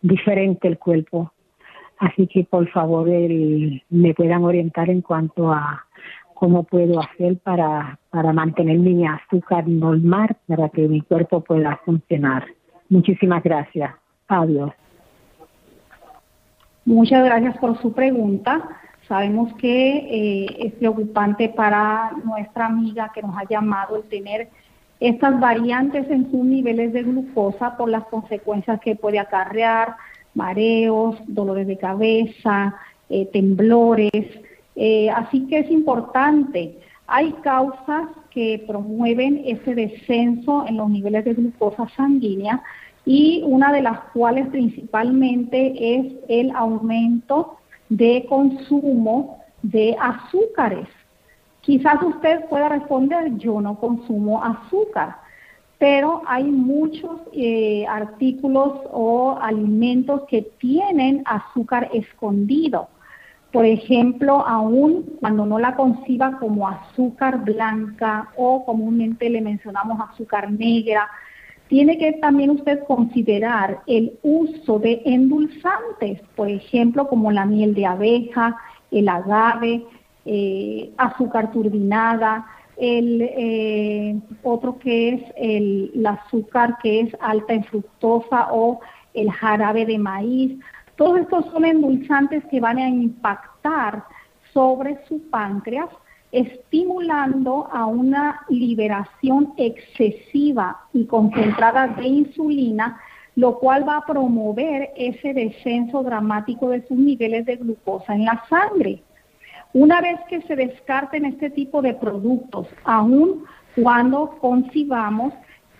diferente 0.00 0.68
el 0.68 0.78
cuerpo 0.78 1.32
Así 2.02 2.26
que 2.26 2.42
por 2.42 2.68
favor 2.70 3.06
me 3.06 4.14
puedan 4.14 4.42
orientar 4.42 4.90
en 4.90 5.02
cuanto 5.02 5.52
a 5.52 5.86
cómo 6.34 6.64
puedo 6.64 7.00
hacer 7.00 7.38
para, 7.38 7.96
para 8.10 8.32
mantener 8.32 8.76
mi 8.80 9.06
azúcar 9.06 9.68
normal 9.68 10.36
para 10.48 10.68
que 10.70 10.88
mi 10.88 11.02
cuerpo 11.02 11.42
pueda 11.42 11.78
funcionar. 11.84 12.44
Muchísimas 12.88 13.44
gracias. 13.44 13.94
Adiós. 14.26 14.72
Muchas 16.84 17.24
gracias 17.24 17.56
por 17.58 17.80
su 17.80 17.92
pregunta. 17.92 18.60
Sabemos 19.06 19.54
que 19.54 19.98
eh, 19.98 20.46
es 20.58 20.72
preocupante 20.72 21.50
para 21.50 22.10
nuestra 22.24 22.66
amiga 22.66 23.12
que 23.14 23.22
nos 23.22 23.36
ha 23.38 23.44
llamado 23.48 23.94
el 23.94 24.02
tener 24.08 24.48
estas 24.98 25.38
variantes 25.38 26.10
en 26.10 26.28
sus 26.32 26.44
niveles 26.44 26.92
de 26.92 27.04
glucosa 27.04 27.76
por 27.76 27.88
las 27.88 28.02
consecuencias 28.06 28.80
que 28.80 28.96
puede 28.96 29.20
acarrear 29.20 29.94
mareos, 30.34 31.16
dolores 31.26 31.66
de 31.66 31.78
cabeza, 31.78 32.74
eh, 33.08 33.26
temblores. 33.32 34.26
Eh, 34.76 35.10
así 35.10 35.46
que 35.46 35.60
es 35.60 35.70
importante. 35.70 36.78
Hay 37.06 37.32
causas 37.42 38.08
que 38.30 38.64
promueven 38.66 39.42
ese 39.44 39.74
descenso 39.74 40.64
en 40.66 40.78
los 40.78 40.88
niveles 40.88 41.24
de 41.24 41.34
glucosa 41.34 41.88
sanguínea 41.96 42.62
y 43.04 43.42
una 43.44 43.72
de 43.72 43.82
las 43.82 43.98
cuales 44.14 44.46
principalmente 44.48 45.96
es 45.96 46.12
el 46.28 46.50
aumento 46.52 47.58
de 47.88 48.24
consumo 48.28 49.42
de 49.62 49.96
azúcares. 50.00 50.88
Quizás 51.60 52.02
usted 52.02 52.46
pueda 52.48 52.68
responder, 52.68 53.36
yo 53.36 53.60
no 53.60 53.78
consumo 53.78 54.42
azúcar 54.42 55.21
pero 55.82 56.22
hay 56.28 56.44
muchos 56.44 57.18
eh, 57.32 57.84
artículos 57.88 58.82
o 58.92 59.36
alimentos 59.42 60.22
que 60.28 60.42
tienen 60.60 61.24
azúcar 61.24 61.90
escondido. 61.92 62.86
Por 63.50 63.66
ejemplo, 63.66 64.46
aún 64.46 65.16
cuando 65.18 65.44
no 65.44 65.58
la 65.58 65.74
conciba 65.74 66.38
como 66.38 66.68
azúcar 66.68 67.42
blanca 67.42 68.28
o 68.36 68.64
comúnmente 68.64 69.28
le 69.28 69.40
mencionamos 69.40 69.98
azúcar 70.08 70.52
negra, 70.52 71.10
tiene 71.66 71.98
que 71.98 72.12
también 72.12 72.50
usted 72.50 72.84
considerar 72.84 73.80
el 73.88 74.20
uso 74.22 74.78
de 74.78 75.02
endulzantes, 75.04 76.20
por 76.36 76.48
ejemplo, 76.48 77.08
como 77.08 77.32
la 77.32 77.44
miel 77.44 77.74
de 77.74 77.86
abeja, 77.86 78.56
el 78.92 79.08
agave, 79.08 79.84
eh, 80.26 80.92
azúcar 80.96 81.50
turbinada, 81.50 82.46
el 82.76 83.22
eh, 83.22 84.20
otro 84.42 84.78
que 84.78 85.10
es 85.10 85.22
el, 85.36 86.06
azúcar 86.06 86.78
que 86.82 87.00
es 87.00 87.16
alta 87.20 87.54
en 87.54 87.64
fructosa 87.64 88.48
o 88.52 88.80
el 89.14 89.30
jarabe 89.30 89.86
de 89.86 89.98
maíz. 89.98 90.58
Todos 90.96 91.20
estos 91.20 91.46
son 91.46 91.64
endulzantes 91.64 92.44
que 92.46 92.60
van 92.60 92.78
a 92.78 92.88
impactar 92.88 94.04
sobre 94.52 94.98
su 95.06 95.20
páncreas, 95.30 95.88
estimulando 96.30 97.68
a 97.70 97.86
una 97.86 98.40
liberación 98.48 99.52
excesiva 99.56 100.78
y 100.92 101.04
concentrada 101.04 101.88
de 101.88 102.06
insulina, 102.06 103.00
lo 103.34 103.58
cual 103.58 103.86
va 103.88 103.98
a 103.98 104.06
promover 104.06 104.90
ese 104.96 105.34
descenso 105.34 106.02
dramático 106.02 106.68
de 106.70 106.86
sus 106.86 106.96
niveles 106.98 107.46
de 107.46 107.56
glucosa 107.56 108.14
en 108.14 108.24
la 108.24 108.42
sangre. 108.48 109.02
Una 109.74 110.02
vez 110.02 110.20
que 110.28 110.42
se 110.42 110.54
descarten 110.54 111.24
este 111.24 111.48
tipo 111.48 111.80
de 111.80 111.94
productos, 111.94 112.68
aun 112.84 113.44
cuando 113.74 114.36
concibamos 114.38 115.32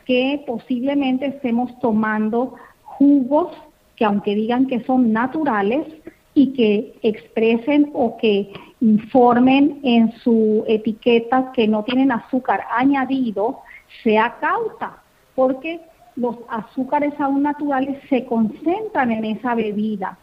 que 0.06 0.42
posiblemente 0.46 1.26
estemos 1.26 1.78
tomando 1.78 2.54
jugos 2.84 3.52
que 3.96 4.06
aunque 4.06 4.34
digan 4.34 4.66
que 4.66 4.82
son 4.84 5.12
naturales 5.12 5.86
y 6.34 6.54
que 6.54 6.94
expresen 7.02 7.90
o 7.92 8.16
que 8.16 8.50
informen 8.80 9.80
en 9.82 10.10
su 10.20 10.64
etiqueta 10.66 11.52
que 11.52 11.68
no 11.68 11.84
tienen 11.84 12.10
azúcar 12.10 12.62
añadido, 12.74 13.60
sea 14.02 14.38
cauta, 14.40 15.02
porque 15.34 15.82
los 16.16 16.36
azúcares 16.48 17.12
aún 17.20 17.42
naturales 17.42 17.98
se 18.08 18.24
concentran 18.24 19.10
en 19.12 19.26
esa 19.26 19.54
bebida 19.54 20.18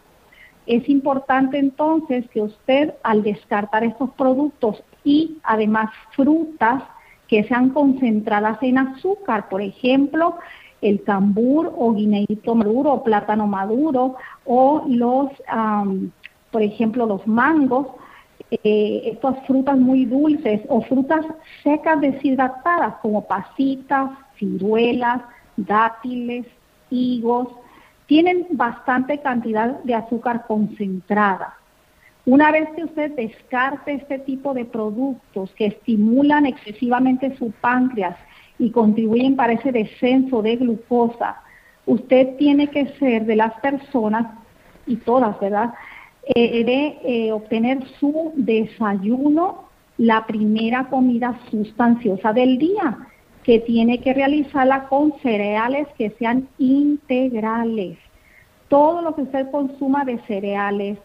es 0.69 0.87
importante 0.87 1.57
entonces 1.57 2.29
que 2.29 2.43
usted 2.43 2.93
al 3.01 3.23
descartar 3.23 3.83
estos 3.83 4.11
productos 4.11 4.83
y 5.03 5.39
además 5.41 5.89
frutas 6.11 6.83
que 7.27 7.43
sean 7.45 7.69
concentradas 7.69 8.59
en 8.61 8.77
azúcar, 8.77 9.49
por 9.49 9.63
ejemplo, 9.63 10.35
el 10.81 11.01
cambur 11.03 11.73
o 11.75 11.91
guineito 11.93 12.53
maduro 12.53 12.93
o 12.93 13.03
plátano 13.03 13.47
maduro 13.47 14.15
o 14.45 14.83
los, 14.87 15.31
por 16.51 16.61
ejemplo, 16.61 17.07
los 17.07 17.25
mangos, 17.25 17.87
eh, 18.51 19.01
estas 19.05 19.43
frutas 19.47 19.75
muy 19.75 20.05
dulces 20.05 20.61
o 20.69 20.81
frutas 20.81 21.25
secas 21.63 21.99
deshidratadas 21.99 22.93
como 23.01 23.25
pasitas, 23.25 24.11
ciruelas, 24.37 25.23
dátiles, 25.57 26.45
higos, 26.91 27.47
tienen 28.09 28.47
bastante 28.49 29.19
cantidad 29.19 29.83
de 29.83 29.93
azúcar 29.93 30.47
concentrada. 30.47 31.53
Una 32.25 32.51
vez 32.51 32.67
que 32.75 32.85
usted 32.85 33.11
descarte 33.11 33.93
este 33.93 34.17
tipo 34.17 34.55
de 34.55 34.65
productos 34.65 35.51
que 35.51 35.67
estimulan 35.67 36.47
excesivamente 36.47 37.37
su 37.37 37.51
páncreas 37.51 38.17
y 38.57 38.71
contribuyen 38.71 39.35
para 39.35 39.53
ese 39.53 39.71
descenso 39.71 40.41
de 40.41 40.55
glucosa, 40.55 41.37
usted 41.85 42.35
tiene 42.37 42.69
que 42.69 42.87
ser 42.97 43.27
de 43.27 43.35
las 43.35 43.53
personas, 43.59 44.25
y 44.87 44.95
todas, 44.95 45.39
¿verdad?, 45.39 45.75
eh, 46.23 46.63
de 46.63 46.97
eh, 47.03 47.31
obtener 47.31 47.77
su 47.99 48.33
desayuno, 48.35 49.65
la 49.99 50.25
primera 50.25 50.85
comida 50.85 51.39
sustanciosa 51.51 52.33
del 52.33 52.57
día 52.57 52.97
que 53.49 53.59
tiene 53.61 53.99
que 53.99 54.13
realizarla 54.13 54.87
con 54.89 55.11
cereales 55.23 55.87
que 55.97 56.11
sean 56.19 56.47
integrales. 56.59 57.97
Todo 58.67 59.01
lo 59.01 59.15
que 59.15 59.23
usted 59.23 59.49
consuma 59.49 60.05
de 60.05 60.19
cereales, 60.27 60.99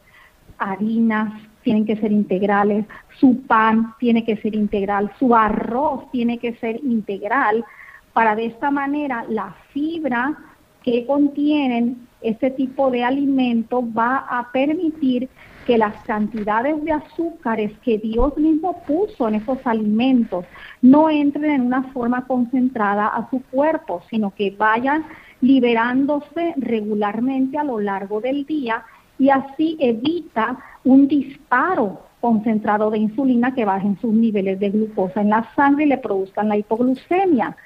harinas, 0.58 1.32
tienen 1.62 1.86
que 1.86 1.96
ser 1.96 2.12
integrales, 2.12 2.84
su 3.18 3.40
pan 3.46 3.94
tiene 3.98 4.26
que 4.26 4.36
ser 4.36 4.54
integral, 4.54 5.10
su 5.18 5.34
arroz 5.34 6.10
tiene 6.10 6.36
que 6.36 6.54
ser 6.56 6.84
integral, 6.84 7.64
para 8.12 8.36
de 8.36 8.44
esta 8.44 8.70
manera 8.70 9.24
la 9.30 9.54
fibra 9.72 10.36
que 10.82 11.06
contienen 11.06 12.06
este 12.20 12.50
tipo 12.50 12.90
de 12.90 13.04
alimento 13.04 13.82
va 13.90 14.18
a 14.18 14.52
permitir 14.52 15.30
que 15.66 15.78
las 15.78 15.94
cantidades 16.04 16.82
de 16.84 16.92
azúcares 16.92 17.72
que 17.82 17.98
Dios 17.98 18.36
mismo 18.36 18.82
puso 18.86 19.28
en 19.28 19.36
esos 19.36 19.58
alimentos 19.64 20.44
no 20.82 21.10
entren 21.10 21.50
en 21.50 21.60
una 21.62 21.84
forma 21.84 22.26
concentrada 22.26 23.08
a 23.08 23.28
su 23.30 23.42
cuerpo, 23.50 24.02
sino 24.10 24.34
que 24.34 24.50
vayan 24.50 25.04
liberándose 25.40 26.54
regularmente 26.56 27.58
a 27.58 27.64
lo 27.64 27.80
largo 27.80 28.20
del 28.20 28.44
día 28.46 28.84
y 29.18 29.30
así 29.30 29.76
evita 29.80 30.58
un 30.84 31.08
disparo 31.08 32.00
concentrado 32.20 32.90
de 32.90 32.98
insulina 32.98 33.54
que 33.54 33.64
bajen 33.64 33.98
sus 34.00 34.12
niveles 34.12 34.58
de 34.58 34.70
glucosa 34.70 35.20
en 35.20 35.30
la 35.30 35.48
sangre 35.54 35.84
y 35.84 35.88
le 35.88 35.98
produzcan 35.98 36.48
la 36.48 36.56
hipoglucemia. 36.56 37.56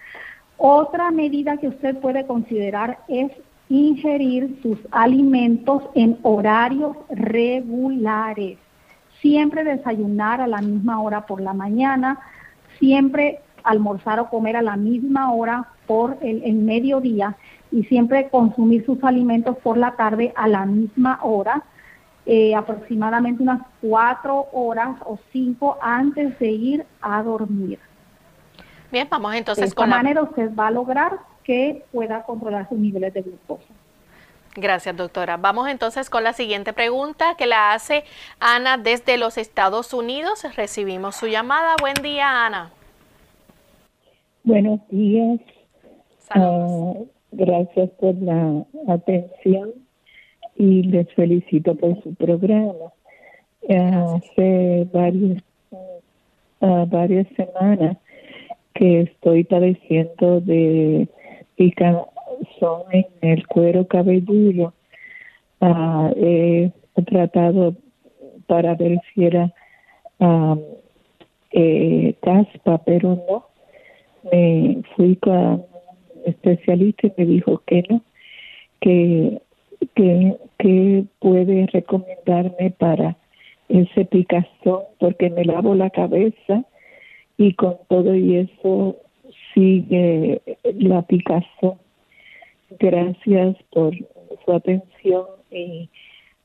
Otra 0.56 1.12
medida 1.12 1.56
que 1.56 1.68
usted 1.68 1.96
puede 1.98 2.26
considerar 2.26 2.98
es 3.06 3.30
ingerir 3.68 4.58
sus 4.62 4.78
alimentos 4.90 5.82
en 5.94 6.18
horarios 6.22 6.96
regulares. 7.10 8.58
Siempre 9.20 9.64
desayunar 9.64 10.40
a 10.40 10.46
la 10.46 10.60
misma 10.60 11.00
hora 11.00 11.26
por 11.26 11.40
la 11.40 11.52
mañana, 11.52 12.18
siempre 12.78 13.40
almorzar 13.64 14.20
o 14.20 14.30
comer 14.30 14.56
a 14.56 14.62
la 14.62 14.76
misma 14.76 15.32
hora 15.32 15.68
por 15.86 16.16
el, 16.22 16.54
mediodía 16.54 17.36
y 17.70 17.82
siempre 17.84 18.28
consumir 18.30 18.84
sus 18.86 19.02
alimentos 19.04 19.56
por 19.58 19.76
la 19.76 19.92
tarde 19.92 20.32
a 20.36 20.48
la 20.48 20.64
misma 20.64 21.18
hora, 21.22 21.62
eh, 22.24 22.54
aproximadamente 22.54 23.42
unas 23.42 23.60
cuatro 23.80 24.46
horas 24.52 24.96
o 25.04 25.18
cinco 25.32 25.76
antes 25.82 26.38
de 26.38 26.50
ir 26.50 26.86
a 27.00 27.22
dormir. 27.22 27.78
Bien, 28.90 29.06
vamos 29.10 29.34
entonces 29.34 29.64
de 29.64 29.68
esta 29.68 29.86
manera 29.86 30.22
usted 30.22 30.54
va 30.54 30.68
a 30.68 30.70
lograr 30.70 31.18
que 31.48 31.82
pueda 31.92 32.22
controlar 32.24 32.68
sus 32.68 32.78
niveles 32.78 33.14
de 33.14 33.22
glucosa. 33.22 33.72
Gracias, 34.54 34.94
doctora. 34.94 35.38
Vamos 35.38 35.66
entonces 35.70 36.10
con 36.10 36.22
la 36.22 36.34
siguiente 36.34 36.74
pregunta 36.74 37.36
que 37.38 37.46
la 37.46 37.72
hace 37.72 38.04
Ana 38.38 38.76
desde 38.76 39.16
los 39.16 39.38
Estados 39.38 39.94
Unidos. 39.94 40.44
Recibimos 40.56 41.16
su 41.16 41.26
llamada. 41.26 41.76
Buen 41.80 41.94
día, 42.02 42.44
Ana. 42.44 42.70
Buenos 44.44 44.80
días. 44.90 45.40
Ah, 46.28 46.92
gracias 47.32 47.88
por 47.98 48.14
la 48.16 48.66
atención 48.88 49.72
y 50.54 50.82
les 50.82 51.10
felicito 51.14 51.74
por 51.76 52.02
su 52.02 52.14
programa. 52.14 52.92
hace 53.70 54.86
varios, 54.92 55.42
uh, 56.60 56.84
varias 56.86 57.26
semanas 57.36 57.96
que 58.74 59.02
estoy 59.02 59.44
padeciendo 59.44 60.40
de 60.42 61.08
picazón 61.58 62.82
en 62.92 63.06
el 63.20 63.46
cuero 63.46 63.86
cabelludo. 63.86 64.72
Ah, 65.60 66.10
he 66.16 66.70
tratado 67.04 67.74
para 68.46 68.74
ver 68.74 69.00
si 69.12 69.24
era 69.24 69.52
eh, 71.52 72.14
caspa, 72.22 72.78
pero 72.84 73.18
no. 73.28 73.44
Me 74.30 74.82
fui 74.96 75.16
con 75.16 75.34
un 75.34 75.62
especialista 76.26 77.08
y 77.08 77.12
me 77.16 77.26
dijo 77.26 77.62
que 77.66 77.84
no, 77.88 78.02
que, 78.80 79.40
que, 79.94 80.36
que 80.58 81.04
puede 81.18 81.66
recomendarme 81.66 82.70
para 82.78 83.16
ese 83.68 84.04
picazón, 84.06 84.82
porque 84.98 85.30
me 85.30 85.44
lavo 85.44 85.74
la 85.74 85.90
cabeza 85.90 86.64
y 87.36 87.54
con 87.54 87.76
todo 87.88 88.14
y 88.14 88.36
eso 88.36 88.96
sigue 89.54 90.40
la 90.74 91.02
Picasso. 91.02 91.78
Gracias 92.78 93.56
por 93.70 93.94
su 94.44 94.52
atención 94.52 95.26
y 95.50 95.88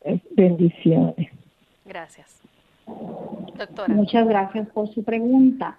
eh, 0.06 0.20
bendiciones. 0.32 1.30
Gracias. 1.86 2.42
Doctora. 3.58 3.94
Muchas 3.94 4.28
gracias 4.28 4.68
por 4.70 4.88
su 4.94 5.04
pregunta. 5.04 5.78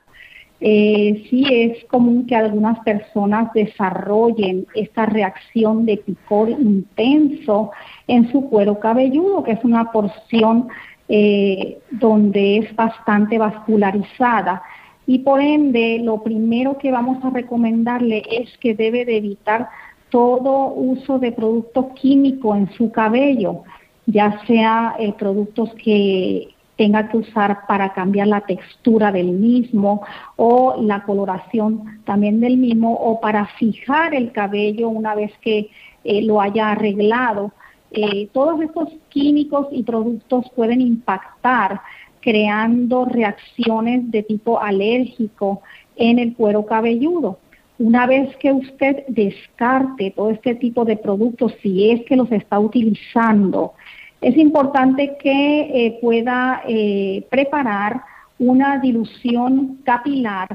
Eh, 0.61 1.27
sí 1.29 1.45
es 1.51 1.85
común 1.87 2.27
que 2.27 2.37
algunas 2.37 2.79
personas 2.81 3.53
desarrollen 3.53 4.67
esta 4.75 5.05
reacción 5.05 5.85
de 5.85 5.99
picor 5.99 6.49
intenso 6.49 7.73
en 8.07 8.31
su 8.31 8.49
cuero 8.49 8.79
cabelludo, 8.79 9.43
que 9.43 9.53
es 9.53 9.65
una 9.65 9.91
porción 9.91 10.69
eh, 11.09 11.79
donde 11.91 12.59
es 12.59 12.75
bastante 12.75 13.37
vascularizada 13.37 14.63
y 15.07 15.19
por 15.21 15.41
ende 15.41 15.99
lo 16.03 16.23
primero 16.23 16.79
que 16.79 16.91
vamos 16.91 17.23
a 17.25 17.31
recomendarle 17.31 18.23
es 18.31 18.57
que 18.59 18.75
debe 18.75 19.05
de 19.05 19.19
evitar 19.19 19.69
todo 20.11 20.73
uso 20.73 21.19
de 21.19 21.33
producto 21.33 21.93
químico 21.95 22.55
en 22.55 22.71
su 22.73 22.91
cabello, 22.91 23.65
ya 24.07 24.41
sea 24.47 24.95
eh, 24.99 25.13
productos 25.19 25.71
que 25.83 26.55
tenga 26.77 27.09
que 27.09 27.19
usar 27.19 27.67
para 27.67 27.93
cambiar 27.93 28.29
la 28.29 28.41
textura 28.41 29.13
del 29.13 29.29
mismo 29.29 30.03
o 30.37 30.77
la 30.81 31.05
coloración 31.05 32.01
también 32.05 32.41
del 32.41 32.57
mismo 32.57 32.95
o 32.95 33.21
para 33.21 33.47
fijar 33.59 34.15
el 34.15 34.33
cabello 34.33 34.89
una 34.89 35.15
vez 35.15 35.33
que 35.41 35.71
eh, 36.05 36.23
lo 36.23 36.41
haya 36.41 36.71
arreglado. 36.71 37.53
Eh, 37.93 38.29
todos 38.33 38.61
estos 38.61 38.89
químicos 39.09 39.69
y 39.71 39.85
productos 39.85 40.47
pueden 40.57 40.81
impactar 40.81 41.81
creando 42.25 43.05
reacciones 43.05 44.11
de 44.11 44.23
tipo 44.23 44.59
alérgico 44.59 45.61
en 45.95 46.19
el 46.19 46.35
cuero 46.35 46.65
cabelludo. 46.65 47.39
Una 47.79 48.07
vez 48.07 48.35
que 48.39 48.51
usted 48.51 49.05
descarte 49.09 50.11
todo 50.11 50.31
este 50.31 50.55
tipo 50.55 50.87
de 50.87 50.97
productos, 50.97 51.55
si 51.61 51.91
es 51.91 52.03
que 52.07 52.17
los 52.17 52.33
está 52.33 52.59
utilizando, 52.59 53.75
es 54.23 54.39
importante 54.39 55.19
que 55.21 55.61
eh, 55.61 55.99
pueda 56.01 56.63
eh, 56.67 57.27
preparar 57.29 58.01
una 58.39 58.79
dilución 58.79 59.81
capilar 59.85 60.49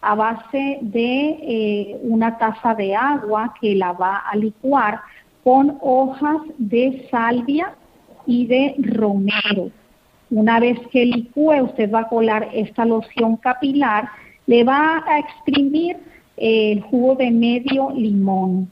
a 0.00 0.14
base 0.14 0.78
de 0.80 1.38
eh, 1.42 2.00
una 2.02 2.38
taza 2.38 2.74
de 2.74 2.96
agua 2.96 3.52
que 3.60 3.74
la 3.74 3.92
va 3.92 4.16
a 4.16 4.34
licuar 4.36 5.00
con 5.44 5.76
hojas 5.82 6.40
de 6.56 7.06
salvia 7.10 7.74
y 8.26 8.46
de 8.46 8.74
romero. 8.78 9.70
Una 10.30 10.60
vez 10.60 10.78
que 10.92 11.04
licúe, 11.04 11.62
usted 11.62 11.90
va 11.90 12.00
a 12.00 12.08
colar 12.08 12.48
esta 12.52 12.84
loción 12.84 13.36
capilar, 13.36 14.08
le 14.46 14.62
va 14.64 15.02
a 15.06 15.18
exprimir 15.18 15.96
el 16.36 16.80
jugo 16.82 17.16
de 17.16 17.30
medio 17.30 17.90
limón 17.90 18.68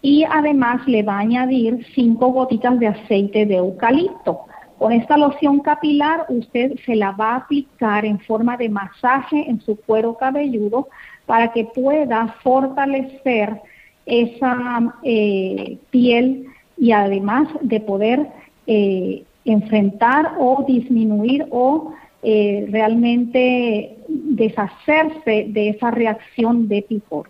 y 0.00 0.24
además 0.24 0.86
le 0.86 1.02
va 1.02 1.14
a 1.14 1.20
añadir 1.20 1.84
cinco 1.94 2.28
gotitas 2.28 2.78
de 2.78 2.88
aceite 2.88 3.46
de 3.46 3.56
eucalipto. 3.56 4.40
Con 4.78 4.92
esta 4.92 5.16
loción 5.16 5.60
capilar 5.60 6.26
usted 6.28 6.74
se 6.84 6.94
la 6.94 7.12
va 7.12 7.32
a 7.32 7.36
aplicar 7.36 8.04
en 8.04 8.18
forma 8.20 8.56
de 8.56 8.68
masaje 8.68 9.48
en 9.48 9.60
su 9.60 9.76
cuero 9.76 10.14
cabelludo 10.16 10.88
para 11.26 11.52
que 11.52 11.64
pueda 11.64 12.36
fortalecer 12.42 13.60
esa 14.04 14.94
eh, 15.02 15.78
piel 15.90 16.46
y 16.76 16.92
además 16.92 17.48
de 17.62 17.80
poder 17.80 18.28
eh, 18.66 19.24
enfrentar 19.44 20.34
o 20.38 20.64
disminuir 20.66 21.46
o 21.50 21.94
eh, 22.22 22.66
realmente 22.70 23.98
deshacerse 24.08 25.46
de 25.48 25.68
esa 25.70 25.90
reacción 25.90 26.68
de 26.68 26.82
picor. 26.82 27.28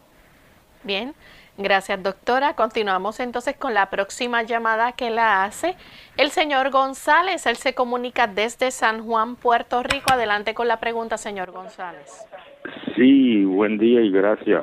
Bien, 0.85 1.15
gracias 1.59 2.01
doctora. 2.03 2.55
Continuamos 2.55 3.19
entonces 3.19 3.57
con 3.57 3.75
la 3.75 3.91
próxima 3.91 4.45
llamada 4.45 4.93
que 4.93 5.11
la 5.11 5.45
hace 5.45 5.75
el 6.17 6.31
señor 6.31 6.71
González. 6.71 7.47
Él 7.47 7.57
se 7.57 7.75
comunica 7.75 8.29
desde 8.29 8.71
San 8.71 9.05
Juan, 9.05 9.35
Puerto 9.35 9.83
Rico. 9.83 10.13
Adelante 10.13 10.55
con 10.55 10.69
la 10.69 10.79
pregunta, 10.79 11.17
señor 11.17 11.51
González. 11.51 12.29
Sí, 12.95 13.45
buen 13.45 13.79
día 13.79 14.01
y 14.01 14.11
gracias. 14.11 14.63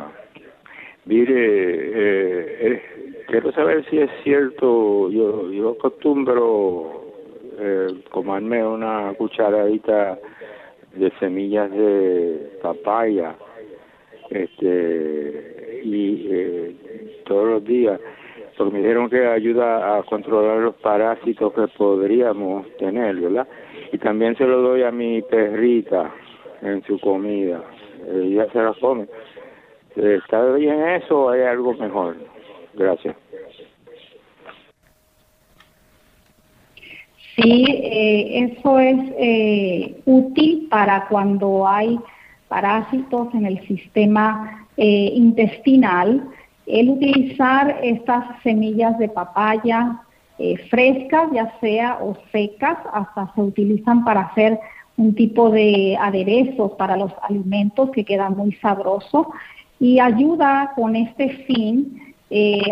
Mire, 1.06 1.34
eh, 1.34 2.58
eh, 2.62 3.24
quiero 3.28 3.52
saber 3.52 3.86
si 3.90 3.98
es 3.98 4.10
cierto, 4.24 5.10
yo, 5.10 5.52
yo 5.52 5.72
acostumbro 5.72 7.01
eh, 7.62 8.04
comerme 8.10 8.66
una 8.66 9.14
cucharadita 9.14 10.18
de 10.96 11.12
semillas 11.20 11.72
de 11.72 12.60
papaya 12.62 13.36
este 14.30 15.82
y 15.84 16.28
eh, 16.32 17.22
todos 17.26 17.48
los 17.48 17.64
días 17.66 18.00
porque 18.58 18.74
me 18.74 18.80
dijeron 18.80 19.10
que 19.10 19.26
ayuda 19.26 19.98
a 19.98 20.04
controlar 20.04 20.60
los 20.60 20.76
parásitos 20.76 21.52
que 21.54 21.68
podríamos 21.78 22.68
tener, 22.78 23.16
¿verdad? 23.16 23.48
Y 23.92 23.98
también 23.98 24.36
se 24.36 24.46
lo 24.46 24.62
doy 24.62 24.84
a 24.84 24.92
mi 24.92 25.22
perrita 25.24 26.12
en 26.62 26.84
su 26.84 27.00
comida, 27.00 27.64
ella 28.08 28.48
se 28.52 28.62
la 28.62 28.74
come. 28.80 29.08
¿Está 29.96 30.54
bien 30.54 30.80
eso 30.90 31.24
o 31.24 31.30
hay 31.30 31.42
algo 31.42 31.74
mejor? 31.74 32.16
Gracias. 32.76 33.16
Sí, 37.42 37.66
eh, 37.68 38.52
eso 38.52 38.80
es 38.80 39.00
eh, 39.18 40.02
útil 40.06 40.68
para 40.70 41.08
cuando 41.08 41.68
hay 41.68 42.00
parásitos 42.48 43.34
en 43.34 43.46
el 43.46 43.66
sistema 43.68 44.68
eh, 44.78 45.12
intestinal. 45.16 46.30
El 46.68 46.90
utilizar 46.90 47.80
estas 47.82 48.26
semillas 48.44 48.98
de 49.00 49.10
papaya 49.10 50.02
frescas, 50.72 51.30
ya 51.32 51.54
sea 51.60 52.00
o 52.02 52.18
secas, 52.32 52.78
hasta 52.94 53.32
se 53.36 53.42
utilizan 53.42 54.04
para 54.04 54.22
hacer 54.22 54.60
un 54.98 55.14
tipo 55.14 55.52
de 55.52 55.96
aderezos 56.02 56.72
para 56.80 56.98
los 56.98 57.12
alimentos 57.30 57.92
que 57.92 58.04
queda 58.04 58.28
muy 58.32 58.52
sabroso 58.54 59.32
y 59.80 60.00
ayuda 60.00 60.74
con 60.76 60.96
este 60.96 61.30
fin, 61.46 62.16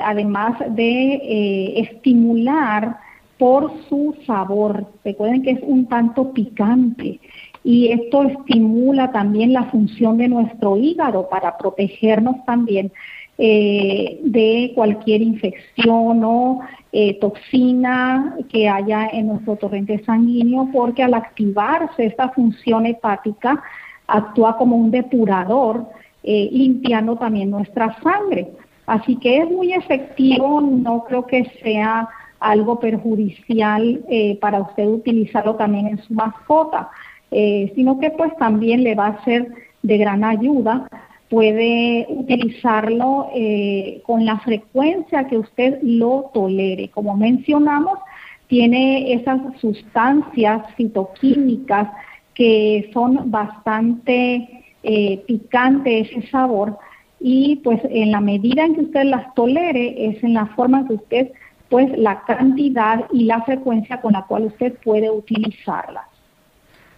además 0.02 0.58
de 0.70 1.80
estimular 1.80 2.98
por 3.40 3.72
su 3.88 4.16
sabor. 4.28 4.86
Recuerden 5.04 5.42
que 5.42 5.52
es 5.52 5.60
un 5.64 5.88
tanto 5.88 6.32
picante 6.34 7.20
y 7.64 7.88
esto 7.88 8.24
estimula 8.24 9.12
también 9.12 9.54
la 9.54 9.64
función 9.64 10.18
de 10.18 10.28
nuestro 10.28 10.78
hígado 10.78 11.28
para 11.30 11.58
protegernos 11.58 12.46
también 12.46 12.92
eh, 13.38 14.20
de 14.24 14.74
cualquier 14.76 15.22
infección 15.22 16.22
o 16.24 16.60
eh, 16.92 17.18
toxina 17.20 18.36
que 18.50 18.68
haya 18.68 19.08
en 19.08 19.28
nuestro 19.28 19.56
torrente 19.56 20.04
sanguíneo, 20.04 20.70
porque 20.74 21.04
al 21.04 21.14
activarse 21.14 22.06
esta 22.06 22.30
función 22.30 22.86
hepática 22.86 23.64
actúa 24.08 24.58
como 24.58 24.76
un 24.76 24.92
depurador, 24.92 25.88
eh, 26.24 26.50
limpiando 26.52 27.16
también 27.16 27.52
nuestra 27.52 27.96
sangre. 28.02 28.50
Así 28.86 29.16
que 29.16 29.38
es 29.38 29.50
muy 29.50 29.72
efectivo, 29.72 30.60
no 30.60 31.06
creo 31.06 31.26
que 31.26 31.46
sea 31.64 32.10
algo 32.40 32.80
perjudicial 32.80 34.02
para 34.40 34.62
usted 34.62 34.88
utilizarlo 34.88 35.56
también 35.56 35.88
en 35.88 35.98
su 36.04 36.14
mascota, 36.14 36.90
sino 37.30 38.00
que 38.00 38.12
pues 38.12 38.36
también 38.38 38.84
le 38.84 38.96
va 38.96 39.08
a 39.08 39.24
ser 39.24 39.48
de 39.82 39.98
gran 39.98 40.24
ayuda. 40.24 40.88
Puede 41.30 42.08
utilizarlo 42.10 43.30
eh, 43.36 44.02
con 44.06 44.26
la 44.26 44.40
frecuencia 44.40 45.28
que 45.28 45.38
usted 45.38 45.80
lo 45.84 46.32
tolere. 46.34 46.90
Como 46.90 47.16
mencionamos, 47.16 48.00
tiene 48.48 49.14
esas 49.14 49.40
sustancias 49.60 50.64
fitoquímicas 50.76 51.90
que 52.34 52.90
son 52.94 53.30
bastante 53.30 54.64
eh, 54.82 55.24
picantes 55.28 56.10
ese 56.10 56.28
sabor. 56.30 56.78
Y 57.20 57.58
pues 57.58 57.80
en 57.90 58.12
la 58.12 58.22
medida 58.22 58.66
en 58.66 58.76
que 58.76 58.82
usted 58.82 59.04
las 59.04 59.34
tolere 59.36 60.08
es 60.08 60.24
en 60.24 60.34
la 60.34 60.48
forma 60.48 60.88
que 60.88 60.94
usted 60.94 61.32
pues 61.70 61.98
la 61.98 62.24
cantidad 62.24 63.06
y 63.12 63.26
la 63.26 63.44
frecuencia 63.44 64.02
con 64.02 64.14
la 64.14 64.26
cual 64.26 64.46
usted 64.46 64.78
puede 64.84 65.10
utilizarlas. 65.10 66.06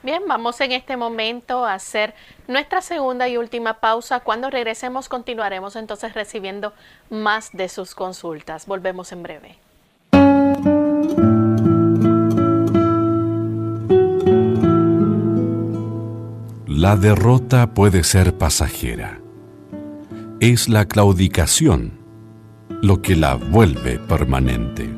Bien, 0.04 0.24
vamos 0.28 0.60
en 0.62 0.72
este 0.72 0.98
momento 0.98 1.64
a 1.64 1.76
hacer 1.76 2.16
nuestra 2.48 2.82
segunda 2.82 3.30
y 3.30 3.38
última 3.38 3.76
pausa. 3.76 4.22
Cuando 4.22 4.50
regresemos 4.50 5.10
continuaremos 5.10 5.76
entonces 5.76 6.16
recibiendo 6.16 6.74
más 7.12 7.52
de 7.52 7.70
sus 7.70 7.94
consultas. 7.94 8.66
Volvemos 8.66 9.12
en 9.12 9.22
breve. 9.22 9.58
La 16.68 16.96
derrota 16.96 17.76
puede 17.76 18.04
ser 18.04 18.36
pasajera. 18.36 19.20
Es 20.40 20.68
la 20.68 20.88
claudicación 20.88 22.01
lo 22.82 23.02
que 23.02 23.16
la 23.16 23.36
vuelve 23.36 24.00
permanente. 24.00 24.90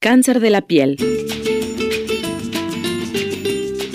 Cáncer 0.00 0.40
de 0.40 0.50
la 0.50 0.62
piel. 0.62 0.96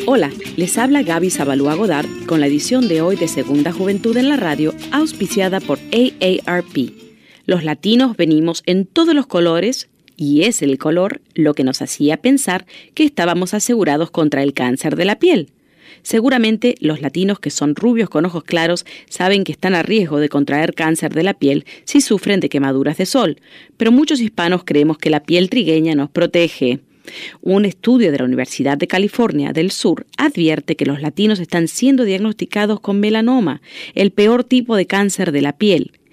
Hola, 0.07 0.31
les 0.55 0.77
habla 0.77 1.03
Gaby 1.03 1.29
Zabalúa 1.29 1.75
Godard 1.75 2.07
con 2.27 2.39
la 2.39 2.47
edición 2.47 2.87
de 2.87 3.01
hoy 3.01 3.17
de 3.17 3.27
Segunda 3.27 3.73
Juventud 3.73 4.15
en 4.15 4.29
la 4.29 4.37
Radio, 4.37 4.73
auspiciada 4.91 5.59
por 5.59 5.79
AARP. 5.91 6.93
Los 7.45 7.65
latinos 7.65 8.15
venimos 8.15 8.63
en 8.65 8.85
todos 8.85 9.13
los 9.13 9.27
colores 9.27 9.89
y 10.17 10.43
es 10.43 10.61
el 10.61 10.77
color 10.77 11.21
lo 11.33 11.53
que 11.53 11.63
nos 11.63 11.81
hacía 11.81 12.17
pensar 12.17 12.65
que 12.93 13.03
estábamos 13.03 13.53
asegurados 13.53 14.11
contra 14.11 14.43
el 14.43 14.53
cáncer 14.53 14.95
de 14.95 15.05
la 15.05 15.19
piel. 15.19 15.49
Seguramente 16.01 16.75
los 16.79 17.01
latinos 17.01 17.39
que 17.39 17.49
son 17.49 17.75
rubios 17.75 18.09
con 18.09 18.25
ojos 18.25 18.43
claros 18.43 18.85
saben 19.09 19.43
que 19.43 19.51
están 19.51 19.73
a 19.75 19.83
riesgo 19.83 20.19
de 20.19 20.29
contraer 20.29 20.73
cáncer 20.73 21.13
de 21.13 21.23
la 21.23 21.33
piel 21.33 21.65
si 21.83 22.01
sufren 22.01 22.39
de 22.39 22.49
quemaduras 22.49 22.97
de 22.97 23.05
sol, 23.05 23.37
pero 23.77 23.91
muchos 23.91 24.21
hispanos 24.21 24.63
creemos 24.65 24.97
que 24.97 25.09
la 25.09 25.23
piel 25.23 25.49
trigueña 25.49 25.95
nos 25.95 26.09
protege. 26.09 26.79
Un 27.41 27.65
estudio 27.65 28.11
de 28.11 28.17
la 28.17 28.23
Universidad 28.25 28.77
de 28.77 28.87
California 28.87 29.53
del 29.53 29.71
Sur 29.71 30.07
advierte 30.17 30.75
que 30.75 30.85
los 30.85 31.01
latinos 31.01 31.39
están 31.39 31.67
siendo 31.67 32.03
diagnosticados 32.03 32.79
con 32.79 32.99
melanoma, 32.99 33.61
el 33.93 34.11
peor 34.11 34.43
tipo 34.43 34.75
de 34.75 34.87
cáncer 34.87 35.31
de 35.31 35.41
la 35.41 35.53
piel 35.57 35.91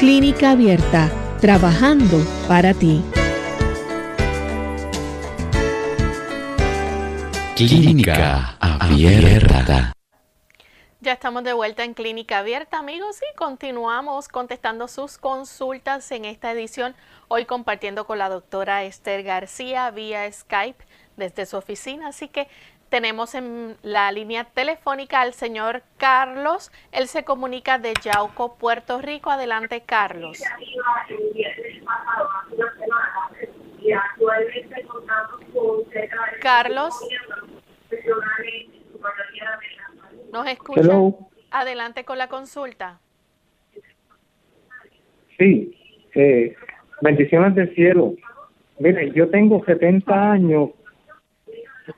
Clínica 0.00 0.52
Abierta, 0.52 1.12
trabajando 1.42 2.24
para 2.48 2.72
ti. 2.72 3.04
Clínica 7.54 8.56
Abierta. 8.60 9.92
Ya 11.02 11.12
estamos 11.12 11.44
de 11.44 11.52
vuelta 11.52 11.84
en 11.84 11.92
Clínica 11.92 12.38
Abierta, 12.38 12.78
amigos, 12.78 13.18
y 13.30 13.36
continuamos 13.36 14.28
contestando 14.28 14.88
sus 14.88 15.18
consultas 15.18 16.10
en 16.12 16.24
esta 16.24 16.50
edición. 16.50 16.94
Hoy 17.28 17.44
compartiendo 17.44 18.06
con 18.06 18.16
la 18.16 18.30
doctora 18.30 18.84
Esther 18.84 19.22
García 19.22 19.90
vía 19.90 20.32
Skype 20.32 20.82
desde 21.18 21.44
su 21.44 21.58
oficina. 21.58 22.08
Así 22.08 22.28
que 22.28 22.48
tenemos 22.90 23.36
en 23.36 23.76
la 23.82 24.10
línea 24.10 24.44
telefónica 24.44 25.20
al 25.20 25.32
señor 25.32 25.84
Carlos. 25.96 26.72
Él 26.90 27.06
se 27.06 27.22
comunica 27.22 27.78
de 27.78 27.94
Yauco, 28.02 28.56
Puerto 28.56 29.00
Rico. 29.00 29.30
Adelante, 29.30 29.82
Carlos. 29.86 30.42
Carlos. 36.42 36.94
¿Nos 40.32 40.46
escucha? 40.48 40.82
Adelante 41.52 42.04
con 42.04 42.18
la 42.18 42.28
consulta. 42.28 42.98
Sí, 45.38 45.78
eh, 46.16 46.56
bendiciones 47.02 47.54
del 47.54 47.72
cielo. 47.76 48.14
Mire, 48.80 49.12
yo 49.12 49.30
tengo 49.30 49.64
70 49.64 50.32
años 50.32 50.70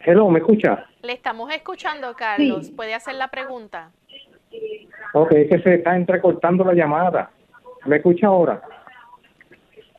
Hello, 0.00 0.28
¿me 0.28 0.38
escucha? 0.38 0.86
Le 1.02 1.12
estamos 1.12 1.52
escuchando, 1.52 2.14
Carlos. 2.14 2.70
¿Puede 2.70 2.94
hacer 2.94 3.14
la 3.14 3.28
pregunta? 3.28 3.90
Ok, 5.14 5.32
es 5.32 5.50
que 5.50 5.58
se 5.60 5.74
está 5.74 5.96
entrecortando 5.96 6.64
la 6.64 6.74
llamada. 6.74 7.30
¿Me 7.86 7.96
escucha 7.96 8.28
ahora? 8.28 8.62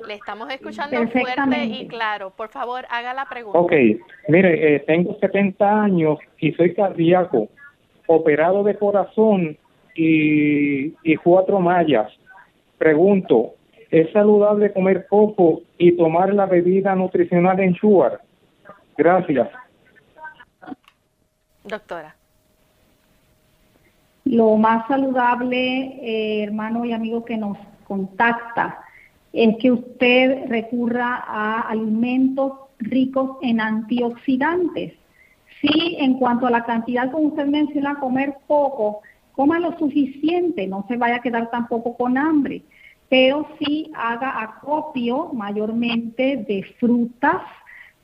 Le 0.05 0.15
estamos 0.15 0.49
escuchando 0.49 0.97
fuerte 1.07 1.65
y 1.65 1.87
claro. 1.87 2.31
Por 2.31 2.49
favor, 2.49 2.85
haga 2.89 3.13
la 3.13 3.25
pregunta. 3.25 3.59
Ok, 3.59 3.71
mire, 4.27 4.75
eh, 4.75 4.79
tengo 4.81 5.17
70 5.19 5.83
años 5.83 6.19
y 6.39 6.51
soy 6.53 6.73
cardíaco, 6.73 7.47
operado 8.07 8.63
de 8.63 8.75
corazón 8.77 9.57
y, 9.95 10.93
y 11.03 11.15
cuatro 11.23 11.59
mallas. 11.59 12.11
Pregunto, 12.77 13.53
¿es 13.91 14.11
saludable 14.11 14.73
comer 14.73 15.07
poco 15.09 15.61
y 15.77 15.95
tomar 15.95 16.33
la 16.33 16.47
bebida 16.47 16.95
nutricional 16.95 17.59
en 17.61 17.75
Sugar? 17.75 18.19
Gracias. 18.97 19.49
Doctora. 21.64 22.16
Lo 24.26 24.55
más 24.57 24.88
saludable, 24.88 25.99
eh, 26.01 26.43
hermano 26.43 26.86
y 26.86 26.93
amigo 26.93 27.26
que 27.26 27.38
nos 27.38 27.57
contacta, 27.86 28.80
es 29.32 29.57
que 29.57 29.72
usted 29.72 30.47
recurra 30.47 31.24
a 31.28 31.61
alimentos 31.61 32.53
ricos 32.80 33.38
en 33.41 33.59
antioxidantes. 33.59 34.93
Sí, 35.61 35.97
en 35.99 36.16
cuanto 36.16 36.47
a 36.47 36.51
la 36.51 36.66
cantidad, 36.66 37.11
como 37.11 37.30
usted 37.30 37.45
menciona, 37.45 37.99
comer 37.99 38.36
poco, 38.47 39.01
coma 39.34 39.59
lo 39.59 39.78
suficiente, 39.78 40.68
no 40.68 40.86
se 40.88 40.97
vaya 40.97 41.16
a 41.16 41.22
quedar 41.22 41.49
tampoco 41.49 41.95
con 41.95 42.18
hambre, 42.18 42.64
pero 43.09 43.47
sí 43.59 43.91
haga 43.95 44.41
acopio 44.41 45.32
mayormente 45.34 46.45
de 46.47 46.64
frutas 46.80 47.41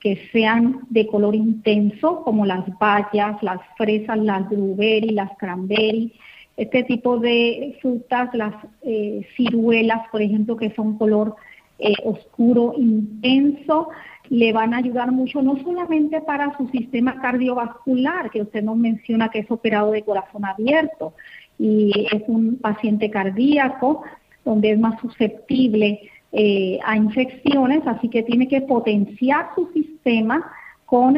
que 0.00 0.28
sean 0.32 0.80
de 0.88 1.06
color 1.06 1.34
intenso, 1.34 2.22
como 2.22 2.46
las 2.46 2.66
bayas, 2.78 3.42
las 3.42 3.60
fresas, 3.76 4.18
las 4.18 4.48
blueberry, 4.48 5.10
las 5.10 5.30
cranberry, 5.38 6.12
este 6.56 6.82
tipo 6.84 7.18
de 7.18 7.78
frutas, 7.80 8.30
las 8.34 8.54
eh, 8.82 9.26
ciruelas, 9.36 10.08
por 10.10 10.22
ejemplo, 10.22 10.56
que 10.56 10.70
son 10.74 10.98
color 10.98 11.36
eh, 11.78 11.94
oscuro, 12.04 12.74
intenso, 12.76 13.88
le 14.28 14.52
van 14.52 14.74
a 14.74 14.78
ayudar 14.78 15.10
mucho, 15.10 15.42
no 15.42 15.56
solamente 15.62 16.20
para 16.20 16.56
su 16.56 16.68
sistema 16.68 17.20
cardiovascular, 17.20 18.30
que 18.30 18.42
usted 18.42 18.62
nos 18.62 18.76
menciona 18.76 19.28
que 19.30 19.40
es 19.40 19.50
operado 19.50 19.92
de 19.92 20.02
corazón 20.02 20.44
abierto 20.44 21.14
y 21.58 22.06
es 22.12 22.22
un 22.26 22.56
paciente 22.56 23.10
cardíaco, 23.10 24.02
donde 24.44 24.72
es 24.72 24.78
más 24.78 25.00
susceptible 25.00 26.00
eh, 26.32 26.78
a 26.84 26.96
infecciones, 26.96 27.86
así 27.86 28.08
que 28.08 28.22
tiene 28.22 28.46
que 28.46 28.60
potenciar 28.60 29.50
su 29.54 29.66
sistema 29.72 29.89
con 30.86 31.16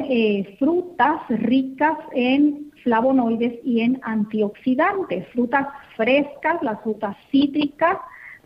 frutas 0.58 1.20
ricas 1.28 1.96
en 2.12 2.70
flavonoides 2.82 3.58
y 3.64 3.80
en 3.80 4.00
antioxidantes. 4.02 5.26
Frutas 5.28 5.66
frescas, 5.96 6.62
las 6.62 6.80
frutas 6.82 7.16
cítricas, 7.30 7.96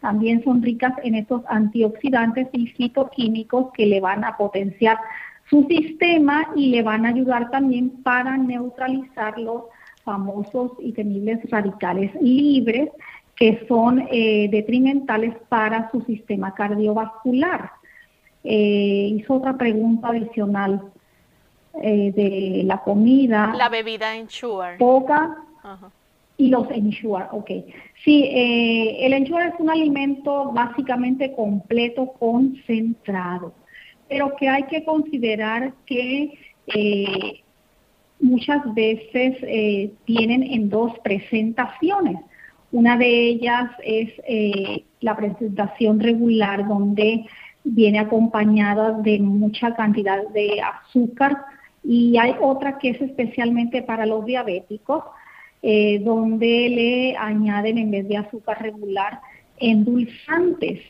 también 0.00 0.44
son 0.44 0.62
ricas 0.62 0.92
en 1.02 1.14
estos 1.14 1.42
antioxidantes 1.48 2.48
y 2.52 2.68
fitoquímicos 2.68 3.72
que 3.72 3.86
le 3.86 4.00
van 4.00 4.24
a 4.24 4.36
potenciar 4.36 4.98
su 5.48 5.64
sistema 5.64 6.48
y 6.54 6.70
le 6.70 6.82
van 6.82 7.06
a 7.06 7.10
ayudar 7.10 7.50
también 7.50 8.02
para 8.02 8.36
neutralizar 8.36 9.38
los 9.38 9.64
famosos 10.04 10.72
y 10.78 10.92
temibles 10.92 11.38
radicales 11.50 12.12
libres 12.20 12.90
que 13.34 13.64
son 13.68 14.06
eh, 14.10 14.48
detrimentales 14.50 15.34
para 15.48 15.90
su 15.90 16.00
sistema 16.02 16.54
cardiovascular. 16.54 17.70
Eh, 18.46 19.12
hizo 19.16 19.34
otra 19.34 19.56
pregunta 19.56 20.08
adicional. 20.08 20.92
Eh, 21.82 22.10
de 22.14 22.62
la 22.64 22.78
comida. 22.78 23.52
La 23.54 23.68
bebida 23.68 24.16
Ensure. 24.16 24.78
Poca. 24.78 25.36
Y 26.38 26.48
los 26.48 26.70
Ensure, 26.70 27.26
ok. 27.32 27.50
Sí, 28.02 28.24
eh, 28.24 29.04
el 29.04 29.12
Ensure 29.12 29.48
es 29.48 29.54
un 29.58 29.68
alimento 29.68 30.52
básicamente 30.52 31.34
completo, 31.34 32.14
concentrado, 32.18 33.52
pero 34.08 34.34
que 34.36 34.48
hay 34.48 34.62
que 34.64 34.84
considerar 34.84 35.74
que 35.84 36.38
eh, 36.68 37.42
muchas 38.20 38.62
veces 38.74 39.36
tienen 40.06 40.44
en 40.44 40.70
dos 40.70 40.98
presentaciones. 41.00 42.16
Una 42.72 42.96
de 42.96 43.28
ellas 43.28 43.70
es 43.82 44.14
la 45.00 45.14
presentación 45.14 46.00
regular, 46.00 46.66
donde 46.66 47.26
viene 47.66 47.98
acompañada 47.98 48.92
de 48.92 49.18
mucha 49.18 49.74
cantidad 49.74 50.26
de 50.28 50.60
azúcar, 50.60 51.36
y 51.82 52.16
hay 52.18 52.34
otra 52.40 52.78
que 52.78 52.90
es 52.90 53.00
especialmente 53.00 53.82
para 53.82 54.06
los 54.06 54.24
diabéticos, 54.24 55.04
eh, 55.62 56.00
donde 56.00 56.68
le 56.68 57.16
añaden 57.16 57.78
en 57.78 57.90
vez 57.90 58.08
de 58.08 58.16
azúcar 58.16 58.62
regular 58.62 59.20
endulzantes. 59.58 60.80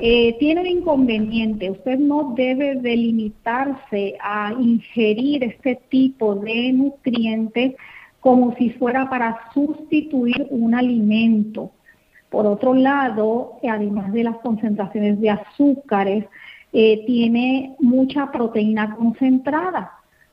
Eh, 0.00 0.36
tiene 0.38 0.60
un 0.60 0.66
inconveniente, 0.66 1.70
usted 1.70 1.98
no 1.98 2.34
debe 2.36 2.76
delimitarse 2.76 4.16
a 4.20 4.54
ingerir 4.58 5.42
este 5.42 5.80
tipo 5.88 6.36
de 6.36 6.72
nutrientes 6.72 7.74
como 8.20 8.54
si 8.56 8.70
fuera 8.70 9.10
para 9.10 9.38
sustituir 9.52 10.46
un 10.50 10.74
alimento. 10.74 11.72
Por 12.30 12.46
otro 12.46 12.74
lado, 12.74 13.58
además 13.68 14.12
de 14.12 14.24
las 14.24 14.36
concentraciones 14.38 15.20
de 15.20 15.30
azúcares, 15.30 16.24
eh, 16.72 17.04
tiene 17.06 17.74
mucha 17.80 18.30
proteína 18.30 18.94
concentrada. 18.96 19.92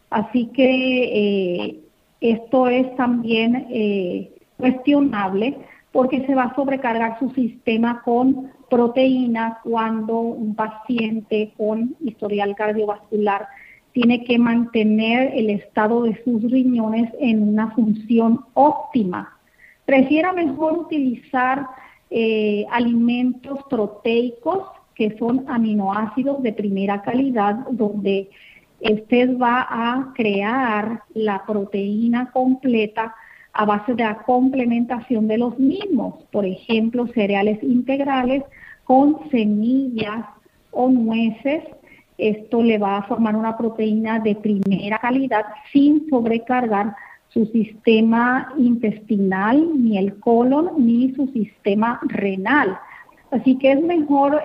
Así 0.09 0.47
que 0.47 1.03
eh, 1.03 1.79
esto 2.19 2.67
es 2.67 2.95
también 2.95 3.67
eh, 3.69 4.31
cuestionable 4.57 5.57
porque 5.91 6.25
se 6.25 6.35
va 6.35 6.43
a 6.43 6.55
sobrecargar 6.55 7.17
su 7.19 7.29
sistema 7.31 8.01
con 8.03 8.51
proteína 8.69 9.59
cuando 9.63 10.19
un 10.19 10.55
paciente 10.55 11.53
con 11.55 11.95
historial 12.01 12.55
cardiovascular 12.55 13.47
tiene 13.93 14.25
que 14.25 14.37
mantener 14.37 15.31
el 15.35 15.49
estado 15.49 16.03
de 16.03 16.21
sus 16.25 16.51
riñones 16.51 17.09
en 17.19 17.47
una 17.47 17.71
función 17.71 18.41
óptima. 18.53 19.37
Prefiera 19.85 20.33
mejor 20.33 20.73
utilizar 20.73 21.65
eh, 22.09 22.65
alimentos 22.71 23.59
proteicos 23.69 24.67
que 24.95 25.17
son 25.17 25.45
aminoácidos 25.47 26.41
de 26.41 26.53
primera 26.53 27.01
calidad, 27.01 27.55
donde 27.71 28.29
usted 28.79 29.37
va 29.37 29.67
a 29.69 30.13
crear 30.13 31.03
la 31.13 31.45
proteína 31.45 32.31
completa 32.31 33.13
a 33.53 33.65
base 33.65 33.95
de 33.95 34.03
la 34.03 34.17
complementación 34.17 35.27
de 35.27 35.37
los 35.37 35.57
mismos, 35.57 36.23
por 36.31 36.45
ejemplo, 36.45 37.07
cereales 37.07 37.61
integrales 37.63 38.43
con 38.83 39.29
semillas 39.31 40.25
o 40.71 40.89
nueces. 40.89 41.63
Esto 42.17 42.61
le 42.63 42.77
va 42.77 42.97
a 42.97 43.03
formar 43.03 43.35
una 43.35 43.57
proteína 43.57 44.19
de 44.19 44.35
primera 44.35 44.99
calidad 44.99 45.45
sin 45.71 46.09
sobrecargar 46.09 46.95
su 47.35 47.45
sistema 47.47 48.53
intestinal, 48.57 49.83
ni 49.83 49.97
el 49.97 50.17
colon, 50.21 50.71
ni 50.77 51.13
su 51.15 51.27
sistema 51.33 51.99
renal. 52.03 52.79
Así 53.29 53.57
que 53.57 53.73
es 53.73 53.81
mejor 53.81 54.41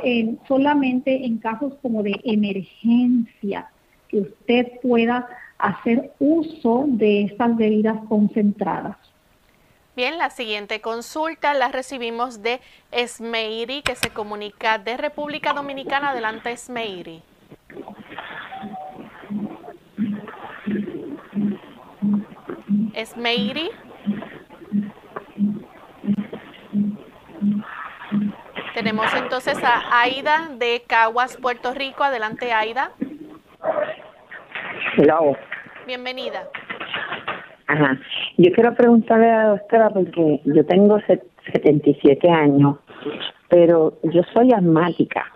solamente 0.48 1.24
en 1.24 1.38
casos 1.38 1.74
como 1.82 2.02
de 2.02 2.20
emergencia 2.24 3.70
que 4.08 4.22
usted 4.22 4.80
pueda 4.82 5.28
hacer 5.58 6.10
uso 6.18 6.86
de 6.88 7.22
estas 7.26 7.56
bebidas 7.56 7.96
concentradas. 8.08 8.96
Bien, 9.94 10.18
la 10.18 10.30
siguiente 10.30 10.80
consulta 10.80 11.54
la 11.54 11.68
recibimos 11.68 12.42
de 12.42 12.60
Esmeiri, 12.90 13.82
que 13.82 13.94
se 13.94 14.10
comunica 14.10 14.78
de 14.78 14.96
República 14.96 15.52
Dominicana. 15.52 16.10
Adelante, 16.10 16.50
Esmeiri. 16.50 17.22
Esmeiri. 22.94 23.70
Tenemos 28.74 29.06
entonces 29.14 29.62
a 29.62 30.00
Aida 30.00 30.48
de 30.56 30.82
Caguas, 30.86 31.36
Puerto 31.36 31.74
Rico. 31.74 32.04
Adelante, 32.04 32.52
Aida. 32.52 32.92
Hello. 34.96 35.36
Bienvenida. 35.86 36.48
Ajá. 37.66 37.98
Yo 38.36 38.50
quiero 38.52 38.74
preguntarle 38.74 39.30
a 39.30 39.36
la 39.36 39.48
doctora 39.50 39.90
porque 39.90 40.40
yo 40.44 40.64
tengo 40.66 40.98
77 41.52 42.30
años, 42.30 42.76
pero 43.48 43.98
yo 44.04 44.22
soy 44.32 44.52
asmática. 44.52 45.26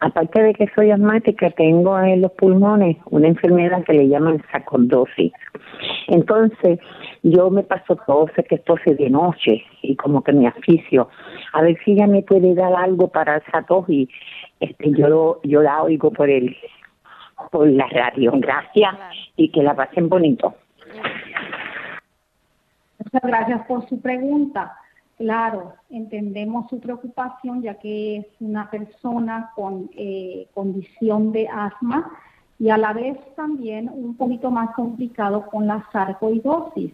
Aparte 0.00 0.42
de 0.42 0.54
que 0.54 0.68
soy 0.74 0.90
asmática, 0.90 1.50
tengo 1.50 1.98
en 2.00 2.22
los 2.22 2.32
pulmones 2.32 2.96
una 3.06 3.28
enfermedad 3.28 3.84
que 3.84 3.92
le 3.92 4.08
llaman 4.08 4.42
sacordosis. 4.52 5.32
Entonces, 6.08 6.78
yo 7.22 7.50
me 7.50 7.62
paso 7.62 7.96
tose, 8.06 8.44
que 8.44 8.58
tose 8.58 8.94
de 8.94 9.10
noche 9.10 9.62
y 9.82 9.96
como 9.96 10.22
que 10.22 10.32
me 10.32 10.46
aficio. 10.46 11.08
A 11.52 11.62
ver 11.62 11.76
si 11.84 11.92
ella 11.92 12.06
me 12.06 12.22
puede 12.22 12.54
dar 12.54 12.74
algo 12.74 13.08
para 13.08 13.38
esa 13.38 13.62
tos 13.62 13.88
y 13.88 14.08
este, 14.60 14.92
yo, 14.92 15.40
yo 15.42 15.62
la 15.62 15.82
oigo 15.82 16.10
por 16.10 16.30
el 16.30 16.56
por 17.52 17.68
la 17.68 17.86
radio. 17.86 18.32
Gracias 18.34 18.94
y 19.36 19.50
que 19.50 19.62
la 19.62 19.74
pasen 19.74 20.08
bonito. 20.08 20.54
Muchas 22.98 23.22
gracias 23.22 23.66
por 23.66 23.88
su 23.88 24.00
pregunta. 24.00 24.76
Claro, 25.18 25.74
entendemos 25.90 26.70
su 26.70 26.78
preocupación 26.78 27.60
ya 27.60 27.74
que 27.74 28.18
es 28.18 28.26
una 28.38 28.70
persona 28.70 29.50
con 29.56 29.90
eh, 29.96 30.46
condición 30.54 31.32
de 31.32 31.48
asma 31.48 32.08
y 32.60 32.70
a 32.70 32.78
la 32.78 32.92
vez 32.92 33.18
también 33.34 33.90
un 33.92 34.16
poquito 34.16 34.52
más 34.52 34.70
complicado 34.76 35.46
con 35.46 35.66
la 35.66 35.84
sarcoidosis. 35.92 36.92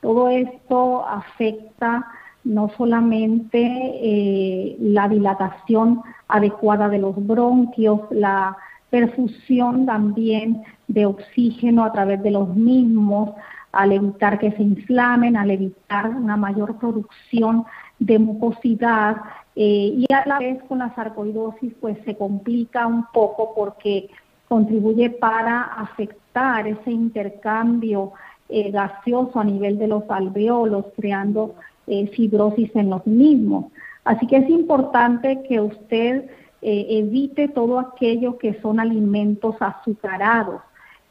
Todo 0.00 0.30
esto 0.30 1.06
afecta 1.06 2.06
no 2.42 2.70
solamente 2.70 3.58
eh, 3.60 4.76
la 4.80 5.06
dilatación 5.06 6.02
adecuada 6.26 6.88
de 6.88 6.98
los 6.98 7.14
bronquios, 7.26 8.00
la 8.10 8.56
perfusión 8.88 9.84
también 9.84 10.62
de 10.86 11.04
oxígeno 11.04 11.84
a 11.84 11.92
través 11.92 12.22
de 12.22 12.30
los 12.30 12.56
mismos, 12.56 13.34
al 13.72 13.92
evitar 13.92 14.38
que 14.38 14.52
se 14.52 14.62
inflamen, 14.62 15.36
al 15.36 15.50
evitar 15.50 16.08
una 16.08 16.36
mayor 16.36 16.78
producción 16.78 17.64
de 17.98 18.18
mucosidad 18.18 19.16
eh, 19.56 19.92
y 19.96 20.12
a 20.12 20.24
la 20.26 20.38
vez 20.38 20.62
con 20.68 20.78
la 20.78 20.94
sarcoidosis 20.94 21.74
pues 21.80 21.98
se 22.04 22.16
complica 22.16 22.86
un 22.86 23.04
poco 23.12 23.54
porque 23.54 24.08
contribuye 24.48 25.10
para 25.10 25.62
afectar 25.62 26.66
ese 26.66 26.90
intercambio 26.90 28.12
eh, 28.48 28.70
gaseoso 28.70 29.40
a 29.40 29.44
nivel 29.44 29.78
de 29.78 29.88
los 29.88 30.04
alveolos, 30.08 30.86
creando 30.96 31.56
eh, 31.86 32.06
fibrosis 32.08 32.74
en 32.76 32.88
los 32.88 33.06
mismos. 33.06 33.66
Así 34.04 34.26
que 34.26 34.36
es 34.36 34.48
importante 34.48 35.42
que 35.48 35.60
usted 35.60 36.30
evite 36.60 37.46
todo 37.46 37.78
aquello 37.78 38.36
que 38.36 38.60
son 38.60 38.80
alimentos 38.80 39.54
azucarados, 39.60 40.60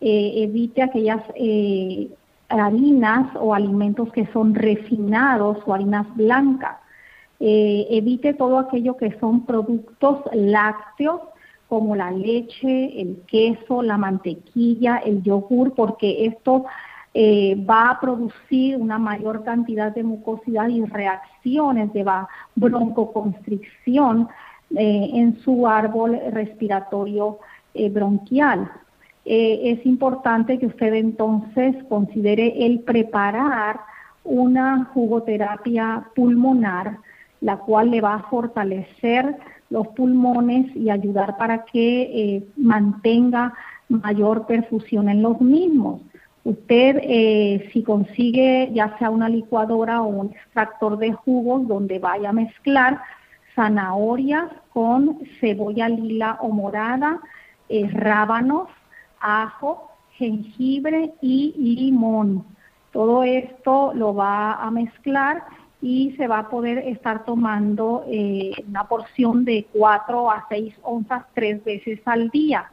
evite 0.02 0.82
aquellas 0.82 1.22
harinas 2.50 3.36
o 3.36 3.54
alimentos 3.54 4.12
que 4.12 4.26
son 4.28 4.56
refinados 4.56 5.58
o 5.66 5.74
harinas 5.74 6.08
blancas. 6.16 6.78
Eh, 7.40 7.88
evite 7.92 8.34
todo 8.34 8.58
aquello 8.58 8.98
que 8.98 9.18
son 9.20 9.46
productos 9.46 10.22
lácteos 10.34 11.22
como 11.70 11.96
la 11.96 12.12
leche, 12.12 13.02
el 13.02 13.22
queso, 13.28 13.84
la 13.84 13.98
mantequilla, 13.98 14.98
el 14.98 15.22
yogur, 15.22 15.74
porque 15.76 16.26
esto 16.26 16.66
eh, 17.14 17.56
va 17.70 17.92
a 17.92 18.00
producir 18.00 18.78
una 18.78 18.98
mayor 18.98 19.44
cantidad 19.44 19.94
de 19.94 20.04
mucosidad 20.04 20.70
y 20.70 20.86
reacciones 20.86 21.92
de 21.94 22.06
broncoconstricción 22.56 24.30
eh, 24.76 25.10
en 25.14 25.40
su 25.42 25.68
árbol 25.68 26.20
respiratorio 26.32 27.40
bronquial. 27.92 28.72
Eh, 29.30 29.72
es 29.74 29.86
importante 29.86 30.58
que 30.58 30.68
usted 30.68 30.94
entonces 30.94 31.76
considere 31.90 32.66
el 32.66 32.80
preparar 32.80 33.82
una 34.24 34.86
jugoterapia 34.94 36.06
pulmonar, 36.16 37.00
la 37.42 37.58
cual 37.58 37.92
le 37.92 38.00
va 38.00 38.14
a 38.14 38.30
fortalecer 38.30 39.36
los 39.70 39.90
pulmones 39.90 40.74
y 40.78 40.90
ayudar 40.90 41.36
para 41.36 41.66
que 41.66 42.04
eh, 42.04 42.44
mantenga 42.56 43.54
mayor 43.90 44.48
perfusión 44.48 45.10
en 45.10 45.22
los 45.22 45.42
mismos. 45.42 46.00
Usted, 46.46 47.02
eh, 47.04 47.70
si 47.74 47.84
consigue 47.84 48.72
ya 48.74 48.98
sea 48.98 49.10
una 49.10 49.28
licuadora 49.28 50.04
o 50.04 50.08
un 50.08 50.28
extractor 50.28 50.98
de 50.98 51.12
jugos 51.12 51.68
donde 51.68 52.00
vaya 52.00 52.30
a 52.30 52.34
mezclar 52.34 53.02
zanahorias 53.56 54.50
con 54.72 55.20
cebolla 55.42 55.90
lila 55.90 56.38
o 56.40 56.48
morada, 56.48 57.20
rábanos, 57.92 58.70
ajo, 59.20 59.92
jengibre 60.12 61.14
y 61.22 61.54
limón. 61.58 62.46
Todo 62.92 63.24
esto 63.24 63.92
lo 63.94 64.16
va 64.16 64.54
a 64.54 64.72
mezclar 64.72 65.44
y 65.82 66.16
se 66.18 66.28
va 66.28 66.40
a 66.40 66.50
poder 66.50 66.80
estar 66.80 67.26
tomando 67.26 68.04
eh, 68.08 68.52
una 68.68 68.86
porción 68.86 69.46
de 69.46 69.68
4 69.74 70.32
a 70.32 70.46
6 70.50 70.74
onzas 70.82 71.26
tres 71.34 71.64
veces 71.64 72.00
al 72.06 72.30
día. 72.30 72.72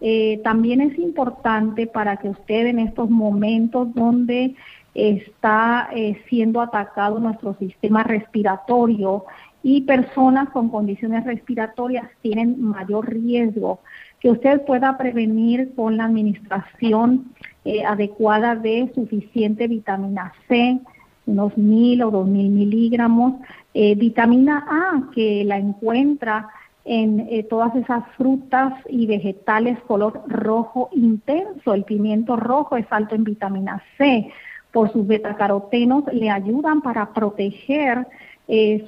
Eh, 0.00 0.40
también 0.42 0.80
es 0.80 0.98
importante 0.98 1.86
para 1.86 2.16
que 2.16 2.28
usted 2.28 2.66
en 2.66 2.78
estos 2.78 3.10
momentos 3.10 3.94
donde 3.94 4.56
está 4.94 5.88
eh, 5.94 6.20
siendo 6.28 6.60
atacado 6.60 7.18
nuestro 7.18 7.54
sistema 7.54 8.02
respiratorio 8.02 9.24
y 9.62 9.82
personas 9.82 10.48
con 10.50 10.70
condiciones 10.70 11.24
respiratorias 11.24 12.10
tienen 12.20 12.60
mayor 12.60 13.10
riesgo 13.10 13.80
que 14.22 14.30
usted 14.30 14.64
pueda 14.64 14.96
prevenir 14.96 15.74
con 15.74 15.96
la 15.96 16.04
administración 16.04 17.32
eh, 17.64 17.84
adecuada 17.84 18.54
de 18.54 18.90
suficiente 18.94 19.66
vitamina 19.66 20.32
C, 20.46 20.78
unos 21.26 21.58
mil 21.58 22.02
o 22.04 22.10
dos 22.12 22.28
mil 22.28 22.48
miligramos, 22.50 23.34
eh, 23.74 23.96
vitamina 23.96 24.64
A 24.70 25.10
que 25.12 25.42
la 25.44 25.58
encuentra 25.58 26.48
en 26.84 27.26
eh, 27.30 27.42
todas 27.42 27.74
esas 27.74 28.04
frutas 28.16 28.74
y 28.88 29.06
vegetales 29.06 29.80
color 29.88 30.22
rojo 30.28 30.88
intenso. 30.92 31.74
El 31.74 31.82
pimiento 31.82 32.36
rojo 32.36 32.76
es 32.76 32.86
alto 32.90 33.16
en 33.16 33.24
vitamina 33.24 33.82
C. 33.98 34.30
Por 34.70 34.92
sus 34.92 35.04
betacarotenos 35.04 36.04
le 36.12 36.30
ayudan 36.30 36.80
para 36.80 37.12
proteger 37.12 38.06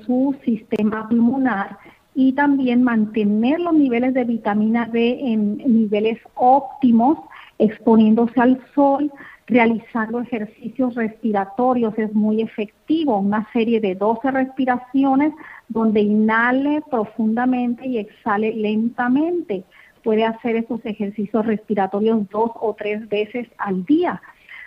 su 0.04 0.36
sistema 0.44 1.08
pulmonar 1.08 1.78
y 2.14 2.32
también 2.32 2.82
mantener 2.82 3.60
los 3.60 3.74
niveles 3.74 4.14
de 4.14 4.24
vitamina 4.24 4.86
D 4.86 5.18
en 5.20 5.58
niveles 5.58 6.18
óptimos, 6.34 7.18
exponiéndose 7.58 8.40
al 8.40 8.60
sol, 8.74 9.12
realizando 9.46 10.20
ejercicios 10.20 10.94
respiratorios 10.94 11.98
es 11.98 12.12
muy 12.14 12.40
efectivo, 12.40 13.18
una 13.18 13.46
serie 13.52 13.80
de 13.80 13.94
12 13.94 14.30
respiraciones 14.30 15.32
donde 15.68 16.00
inhale 16.00 16.82
profundamente 16.90 17.86
y 17.86 17.98
exhale 17.98 18.54
lentamente. 18.54 19.64
Puede 20.02 20.24
hacer 20.24 20.56
esos 20.56 20.84
ejercicios 20.84 21.44
respiratorios 21.46 22.28
dos 22.30 22.52
o 22.54 22.74
tres 22.74 23.08
veces 23.08 23.48
al 23.58 23.84
día. 23.84 24.22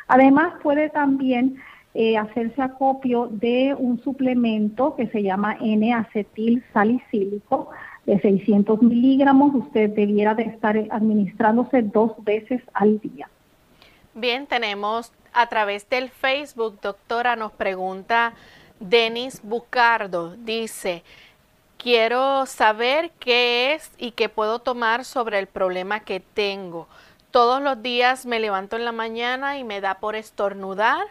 Además 0.08 0.54
puede 0.62 0.90
también 0.90 1.58
eh, 1.94 2.18
hacerse 2.18 2.62
acopio 2.62 3.28
de 3.32 3.76
un 3.78 4.02
suplemento 4.04 4.96
que 4.96 5.08
se 5.08 5.24
llama 5.24 5.58
N-acetil 5.60 6.64
salicílico 6.74 7.70
de 8.06 8.20
600 8.20 8.82
miligramos. 8.82 9.56
Usted 9.56 9.90
debiera 9.92 10.36
de 10.36 10.44
estar 10.44 10.78
administrándose 10.92 11.82
dos 11.82 12.12
veces 12.24 12.62
al 12.74 13.00
día. 13.00 13.30
Bien, 14.14 14.48
tenemos 14.48 15.12
a 15.34 15.48
través 15.48 15.88
del 15.90 16.10
Facebook, 16.10 16.80
doctora, 16.82 17.36
nos 17.36 17.52
pregunta 17.52 18.34
Denis 18.80 19.42
Bucardo, 19.44 20.36
dice, 20.38 21.04
quiero 21.78 22.46
saber 22.46 23.12
qué 23.20 23.74
es 23.74 23.92
y 23.98 24.12
qué 24.12 24.30
puedo 24.30 24.60
tomar 24.60 25.06
sobre 25.06 25.40
el 25.40 25.48
problema 25.48 26.00
que 26.00 26.20
tengo. 26.20 26.88
Todos 27.32 27.62
los 27.62 27.82
días 27.82 28.26
me 28.26 28.40
levanto 28.40 28.76
en 28.76 28.86
la 28.86 28.92
mañana 28.92 29.58
y 29.58 29.64
me 29.64 29.82
da 29.82 29.96
por 29.96 30.16
estornudar 30.16 31.06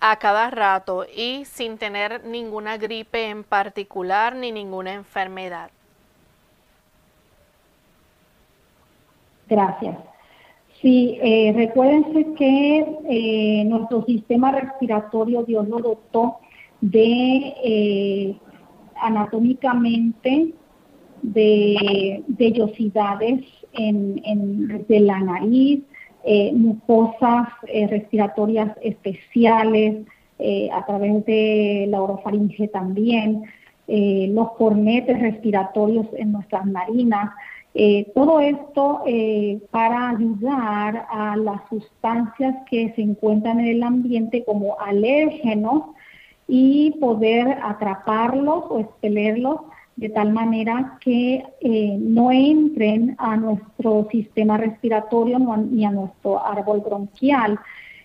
a 0.00 0.16
cada 0.16 0.50
rato 0.50 1.04
y 1.14 1.44
sin 1.44 1.76
tener 1.76 2.24
ninguna 2.24 2.78
gripe 2.78 3.28
en 3.28 3.44
particular 3.44 4.34
ni 4.34 4.50
ninguna 4.50 4.94
enfermedad. 4.94 5.70
Gracias. 9.48 9.96
Sí, 10.80 11.18
eh, 11.20 11.52
recuérdense 11.54 12.32
que 12.38 12.86
eh, 13.10 13.64
nuestro 13.66 14.02
sistema 14.06 14.50
respiratorio 14.52 15.42
Dios 15.42 15.68
lo 15.68 15.78
dotó 15.80 16.38
de 16.80 17.54
eh, 17.62 18.36
anatómicamente 19.02 20.54
de 21.20 22.22
vellosidades 22.28 23.44
en, 23.72 24.22
en, 24.24 24.86
de 24.86 25.00
la 25.00 25.20
nariz, 25.20 25.82
eh, 26.22 26.52
mucosas 26.52 27.48
eh, 27.66 27.86
respiratorias 27.86 28.76
especiales, 28.82 30.06
eh, 30.38 30.68
a 30.72 30.84
través 30.84 31.24
de 31.24 31.86
la 31.88 32.02
orofaringe 32.02 32.68
también, 32.68 33.44
los 33.92 34.52
cornetes 34.52 35.20
respiratorios 35.20 36.06
en 36.16 36.30
nuestras 36.30 36.64
narinas. 36.64 37.30
todo 38.14 38.38
esto 38.38 39.02
para 39.72 40.10
ayudar 40.10 41.06
a 41.10 41.34
las 41.36 41.60
sustancias 41.68 42.54
que 42.70 42.92
se 42.94 43.02
encuentran 43.02 43.58
en 43.58 43.66
el 43.66 43.82
ambiente 43.82 44.44
como 44.44 44.78
alérgenos 44.78 45.86
y 46.46 46.92
poder 47.00 47.58
atraparlos 47.64 48.62
o 48.68 48.78
expelerlos 48.78 49.62
de 50.00 50.08
tal 50.08 50.32
manera 50.32 50.96
que 51.02 51.44
eh, 51.60 51.96
no 52.00 52.32
entren 52.32 53.14
a 53.18 53.36
nuestro 53.36 54.08
sistema 54.10 54.56
respiratorio 54.56 55.38
ni 55.38 55.84
a 55.84 55.90
nuestro 55.90 56.42
árbol 56.42 56.80
bronquial. 56.80 57.58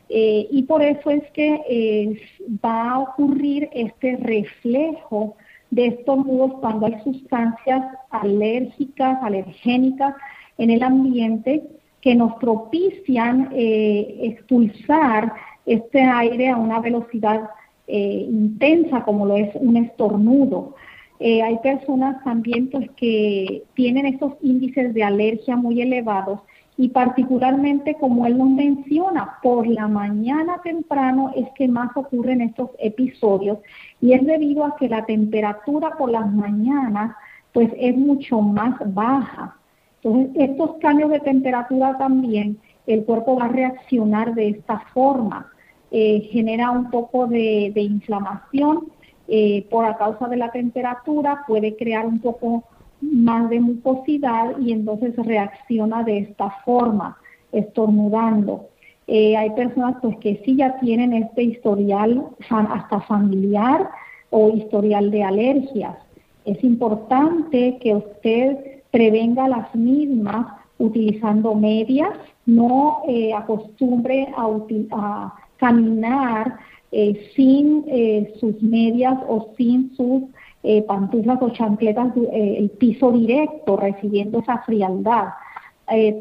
Eh, 0.10 0.46
y 0.52 0.64
por 0.64 0.84
eso 0.84 1.10
es 1.10 1.24
que 1.32 1.62
eh, 1.70 2.20
va 2.64 2.92
a 2.92 3.00
ocurrir 3.00 3.70
este 3.72 4.18
reflejo 4.18 5.38
de 5.72 5.88
estos 5.88 6.18
nudos 6.26 6.56
cuando 6.60 6.88
hay 6.88 7.00
sustancias 7.02 7.82
alérgicas, 8.10 9.18
alergénicas 9.24 10.16
en 10.58 10.72
el 10.72 10.84
ambiente 10.84 11.64
que 12.02 12.14
nos 12.14 12.34
propician 12.36 13.50
expulsar 13.54 15.34
este 15.66 16.02
aire 16.02 16.50
a 16.50 16.58
una 16.58 16.82
velocidad 16.82 17.50
intensa 17.88 19.04
como 19.04 19.26
lo 19.26 19.38
es 19.38 19.50
un 19.56 19.78
estornudo. 19.78 20.76
Eh, 21.20 21.42
hay 21.42 21.58
personas 21.60 22.22
también 22.24 22.70
pues, 22.70 22.90
que 22.98 23.64
tienen 23.74 24.06
estos 24.06 24.34
índices 24.42 24.94
de 24.94 25.04
alergia 25.04 25.56
muy 25.56 25.82
elevados 25.82 26.42
y 26.78 26.90
particularmente 26.90 27.96
como 27.96 28.26
él 28.26 28.38
nos 28.38 28.50
menciona, 28.50 29.38
por 29.42 29.66
la 29.66 29.88
mañana 29.88 30.60
temprano 30.62 31.32
es 31.36 31.48
que 31.56 31.70
más 31.70 31.96
ocurren 31.96 32.42
estos 32.42 32.72
episodios 32.80 33.60
y 34.02 34.12
es 34.12 34.26
debido 34.26 34.66
a 34.66 34.76
que 34.76 34.90
la 34.90 35.06
temperatura 35.06 35.92
por 35.98 36.12
las 36.12 36.32
mañanas 36.34 37.16
pues 37.54 37.72
es 37.78 37.96
mucho 37.96 38.42
más 38.42 38.76
baja. 38.94 39.56
Entonces, 40.04 40.50
estos 40.50 40.72
cambios 40.82 41.10
de 41.10 41.22
temperatura 41.22 41.98
también, 41.98 42.58
el 42.86 43.06
cuerpo 43.06 43.38
va 43.38 43.46
a 43.46 43.50
reaccionar 43.50 44.36
de 44.36 44.50
esta 44.50 44.80
forma. 44.94 45.48
Eh, 45.92 46.28
genera 46.32 46.72
un 46.72 46.92
poco 46.92 47.26
de 47.28 47.72
inflamación 47.76 48.92
eh, 49.28 49.66
por 49.70 49.86
a 49.86 49.98
causa 49.98 50.28
de 50.28 50.38
la 50.38 50.52
temperatura 50.52 51.44
puede 51.48 51.76
crear 51.76 52.06
un 52.06 52.20
poco 52.20 52.64
más 53.02 53.50
de 53.50 53.60
mucosidad 53.60 54.58
y 54.60 54.72
entonces 54.72 55.16
reacciona 55.16 56.04
de 56.04 56.20
esta 56.20 56.50
forma, 56.64 57.18
estornudando. 57.52 58.70
Eh, 59.08 59.38
hay 59.38 59.52
personas 59.52 59.98
pues 60.02 60.18
que 60.18 60.42
sí 60.44 60.56
ya 60.56 60.80
tienen 60.80 61.14
este 61.14 61.44
historial 61.44 62.24
hasta 62.50 63.02
familiar 63.02 63.90
o 64.32 64.50
historial 64.50 65.12
de 65.12 65.24
alergias. 65.24 65.96
Es 66.44 66.64
importante 66.64 67.78
que 67.82 67.96
usted 67.96 68.82
prevenga 68.92 69.48
las 69.48 69.74
mismas 69.76 70.48
utilizando 70.78 71.56
medias, 71.56 72.12
no 72.46 73.02
eh, 73.08 73.34
acostumbre 73.34 74.28
a, 74.36 74.48
a 74.92 75.34
caminar 75.58 76.58
eh, 76.98 77.30
sin 77.36 77.84
eh, 77.90 78.34
sus 78.40 78.64
medias 78.64 79.18
o 79.28 79.50
sin 79.58 79.94
sus 79.98 80.24
eh, 80.64 80.82
pantuflas 80.84 81.42
o 81.42 81.50
chancletas, 81.50 82.14
el 82.32 82.70
piso 82.70 83.12
directo, 83.12 83.76
recibiendo 83.76 84.40
esa 84.40 84.60
frialdad. 84.60 85.28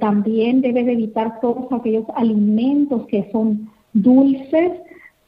también 0.00 0.62
debe 0.62 0.82
de 0.82 0.94
evitar 0.94 1.38
todos 1.40 1.70
aquellos 1.70 2.06
alimentos 2.16 3.06
que 3.06 3.30
son 3.30 3.70
dulces 3.92 4.72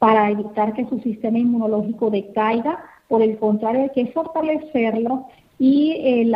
para 0.01 0.32
evitar 0.32 0.74
que 0.74 0.84
su 0.86 0.99
sistema 0.99 1.38
inmunológico 1.38 2.11
decaiga. 2.11 2.80
Por 3.07 3.22
el 3.22 3.38
contrario, 3.38 3.82
hay 3.82 3.90
que 3.90 4.12
fortalecerlo 4.12 5.26
y 5.61 6.28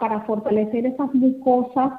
para 0.00 0.24
fortalecer 0.26 0.86
esas 0.86 1.12
mucosas 1.14 1.92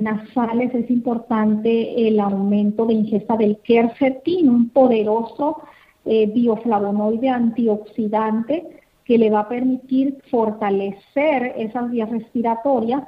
nasales 0.00 0.74
es 0.74 0.90
importante 0.90 2.08
el 2.08 2.18
aumento 2.18 2.86
de 2.86 2.94
ingesta 2.94 3.36
del 3.36 3.56
quercetín, 3.58 4.48
un 4.48 4.68
poderoso 4.70 5.62
eh, 6.04 6.26
bioflavonoide 6.26 7.28
antioxidante 7.28 8.66
que 9.04 9.18
le 9.18 9.30
va 9.30 9.40
a 9.40 9.48
permitir 9.48 10.18
fortalecer 10.30 11.54
esas 11.56 11.90
vías 11.90 12.10
respiratorias, 12.10 13.02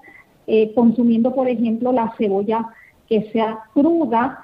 eh, 0.47 0.73
consumiendo, 0.75 1.35
por 1.35 1.49
ejemplo, 1.49 1.93
la 1.93 2.13
cebolla 2.19 2.69
que 3.09 3.31
sea 3.33 3.61
cruda 3.73 4.43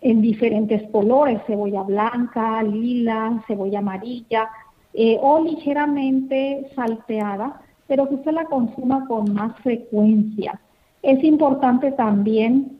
en 0.00 0.20
diferentes 0.20 0.82
colores, 0.90 1.40
cebolla 1.46 1.82
blanca, 1.82 2.62
lila, 2.62 3.42
cebolla 3.46 3.78
amarilla, 3.78 4.48
eh, 4.94 5.18
o 5.20 5.40
ligeramente 5.42 6.68
salteada, 6.74 7.62
pero 7.86 8.08
que 8.08 8.16
usted 8.16 8.32
la 8.32 8.44
consuma 8.44 9.06
con 9.06 9.32
más 9.32 9.56
frecuencia. 9.60 10.60
Es 11.02 11.22
importante 11.24 11.92
también 11.92 12.78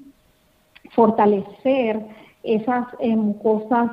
fortalecer 0.90 2.04
esas 2.42 2.86
eh, 2.98 3.14
mucosas 3.16 3.90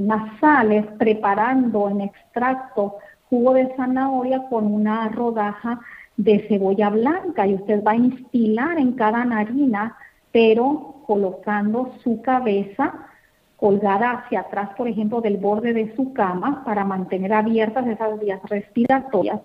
nasales 0.00 0.86
preparando 0.98 1.88
en 1.88 2.02
extracto 2.02 2.96
jugo 3.28 3.54
de 3.54 3.74
zanahoria 3.76 4.44
con 4.48 4.72
una 4.72 5.08
rodaja 5.08 5.80
de 6.16 6.46
cebolla 6.48 6.90
blanca 6.90 7.46
y 7.46 7.54
usted 7.54 7.82
va 7.82 7.92
a 7.92 7.96
instilar 7.96 8.78
en 8.78 8.92
cada 8.92 9.24
narina, 9.24 9.96
pero 10.32 11.02
colocando 11.06 11.92
su 12.02 12.22
cabeza 12.22 13.08
colgada 13.56 14.12
hacia 14.12 14.40
atrás, 14.40 14.70
por 14.76 14.88
ejemplo, 14.88 15.20
del 15.20 15.38
borde 15.38 15.72
de 15.72 15.94
su 15.96 16.12
cama 16.12 16.62
para 16.64 16.84
mantener 16.84 17.32
abiertas 17.32 17.86
esas 17.86 18.20
vías 18.20 18.40
respiratorias. 18.48 19.40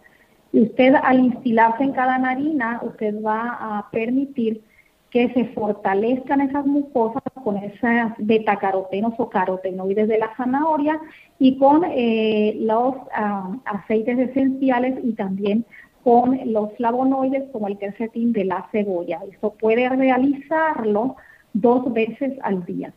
Y 0.52 0.64
usted 0.64 0.96
al 1.02 1.20
instilarse 1.20 1.84
en 1.84 1.94
cada 1.94 2.18
narina, 2.18 2.82
usted 2.84 3.16
va 3.24 3.58
a 3.60 3.90
permitir 3.92 4.64
que 5.12 5.34
se 5.34 5.46
fortalezcan 5.46 6.42
esas 6.42 6.66
mucosas 6.66 7.24
con 7.44 7.58
esas 7.58 8.14
betacarotenos 8.20 9.14
o 9.18 9.30
carotenoides 9.30 10.08
de 10.08 10.20
la 10.20 10.36
zanahoria 10.36 11.00
y 11.40 11.58
con 11.58 11.84
eh, 11.86 12.56
los 12.60 12.96
ah, 13.14 13.56
aceites 13.66 14.20
esenciales 14.20 15.00
y 15.04 15.14
también 15.14 15.66
con 16.04 16.40
los 16.54 16.74
flavonoides 16.78 17.50
como 17.52 17.68
el 17.68 17.78
quercetín 17.78 18.34
de 18.34 18.46
la 18.46 18.68
cebolla. 18.72 19.22
Eso 19.32 19.54
puede 19.54 19.90
realizarlo 19.90 21.16
dos 21.54 21.92
veces 21.92 22.34
al 22.42 22.66
día. 22.66 22.94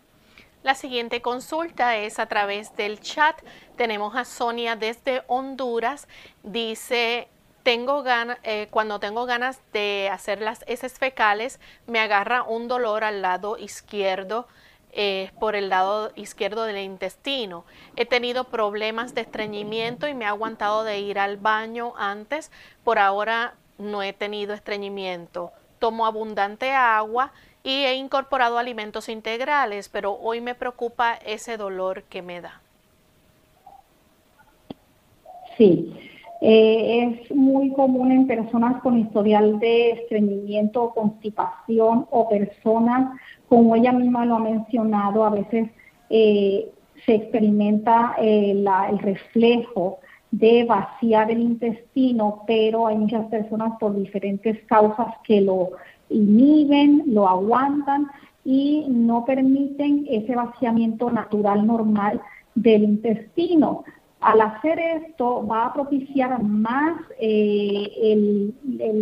La 0.62 0.76
siguiente 0.76 1.20
consulta 1.22 1.96
es 1.96 2.20
a 2.20 2.26
través 2.26 2.76
del 2.76 3.00
chat. 3.00 3.36
Tenemos 3.76 4.14
a 4.14 4.24
Sonia 4.24 4.76
desde 4.76 5.22
Honduras. 5.26 6.06
Dice, 6.44 7.26
tengo 7.62 8.02
ganas, 8.02 8.38
eh, 8.42 8.68
cuando 8.70 8.98
tengo 9.00 9.26
ganas 9.26 9.60
de 9.72 10.08
hacer 10.12 10.40
las 10.40 10.64
heces 10.66 10.98
fecales, 10.98 11.60
me 11.86 12.00
agarra 12.00 12.42
un 12.42 12.68
dolor 12.68 13.04
al 13.04 13.22
lado 13.22 13.58
izquierdo, 13.58 14.46
eh, 14.94 15.30
por 15.40 15.54
el 15.54 15.70
lado 15.70 16.12
izquierdo 16.16 16.64
del 16.64 16.78
intestino. 16.78 17.64
He 17.96 18.04
tenido 18.04 18.44
problemas 18.44 19.14
de 19.14 19.22
estreñimiento 19.22 20.06
y 20.06 20.14
me 20.14 20.26
ha 20.26 20.30
aguantado 20.30 20.84
de 20.84 21.00
ir 21.00 21.18
al 21.18 21.38
baño 21.38 21.94
antes. 21.96 22.50
Por 22.84 22.98
ahora 22.98 23.54
no 23.78 24.02
he 24.02 24.12
tenido 24.12 24.52
estreñimiento. 24.52 25.52
Tomo 25.78 26.04
abundante 26.04 26.72
agua 26.72 27.32
y 27.62 27.84
he 27.84 27.94
incorporado 27.94 28.58
alimentos 28.58 29.08
integrales, 29.08 29.88
pero 29.88 30.12
hoy 30.12 30.40
me 30.40 30.54
preocupa 30.54 31.14
ese 31.14 31.56
dolor 31.56 32.02
que 32.04 32.20
me 32.20 32.42
da. 32.42 32.60
Sí, 35.56 36.11
eh, 36.45 37.20
es 37.22 37.36
muy 37.36 37.72
común 37.72 38.11
en 38.11 38.26
personas 38.26 38.82
con 38.82 38.99
historial 38.99 39.61
de 39.61 39.93
estreñimiento 39.93 40.90
constipación 40.90 42.07
o 42.11 42.28
personas, 42.28 43.16
como 43.49 43.76
ella 43.76 43.93
misma 43.93 44.24
lo 44.24 44.34
ha 44.34 44.40
mencionado, 44.40 45.24
a 45.24 45.30
veces 45.30 45.70
eh, 46.11 46.68
se 47.07 47.14
experimenta 47.14 48.16
eh, 48.18 48.51
el 48.51 48.99
reflejo 48.99 50.01
de 50.32 50.64
vaciar 50.64 51.30
el 51.30 51.43
intestino, 51.43 52.43
pero 52.45 52.88
hay 52.88 52.99
muchas 52.99 53.26
personas 53.26 53.74
por 53.78 53.95
diferentes 53.95 54.59
causas 54.64 55.14
que 55.22 55.43
lo 55.43 55.70
inhiben, 56.09 57.05
lo 57.07 57.28
aguantan 57.28 58.09
y 58.45 58.84
no 58.88 59.24
permiten 59.24 60.07
ese 60.11 60.34
vaciamiento 60.34 61.09
natural 61.09 61.64
normal 61.64 62.20
del 62.57 62.82
intestino. 62.82 63.84
Al 64.23 64.41
hacer 64.41 64.79
esto 64.79 65.45
va 65.45 65.66
a 65.66 65.73
propiciar 65.73 66.41
más 66.45 66.97
eh, 67.18 67.91
el, 68.01 68.55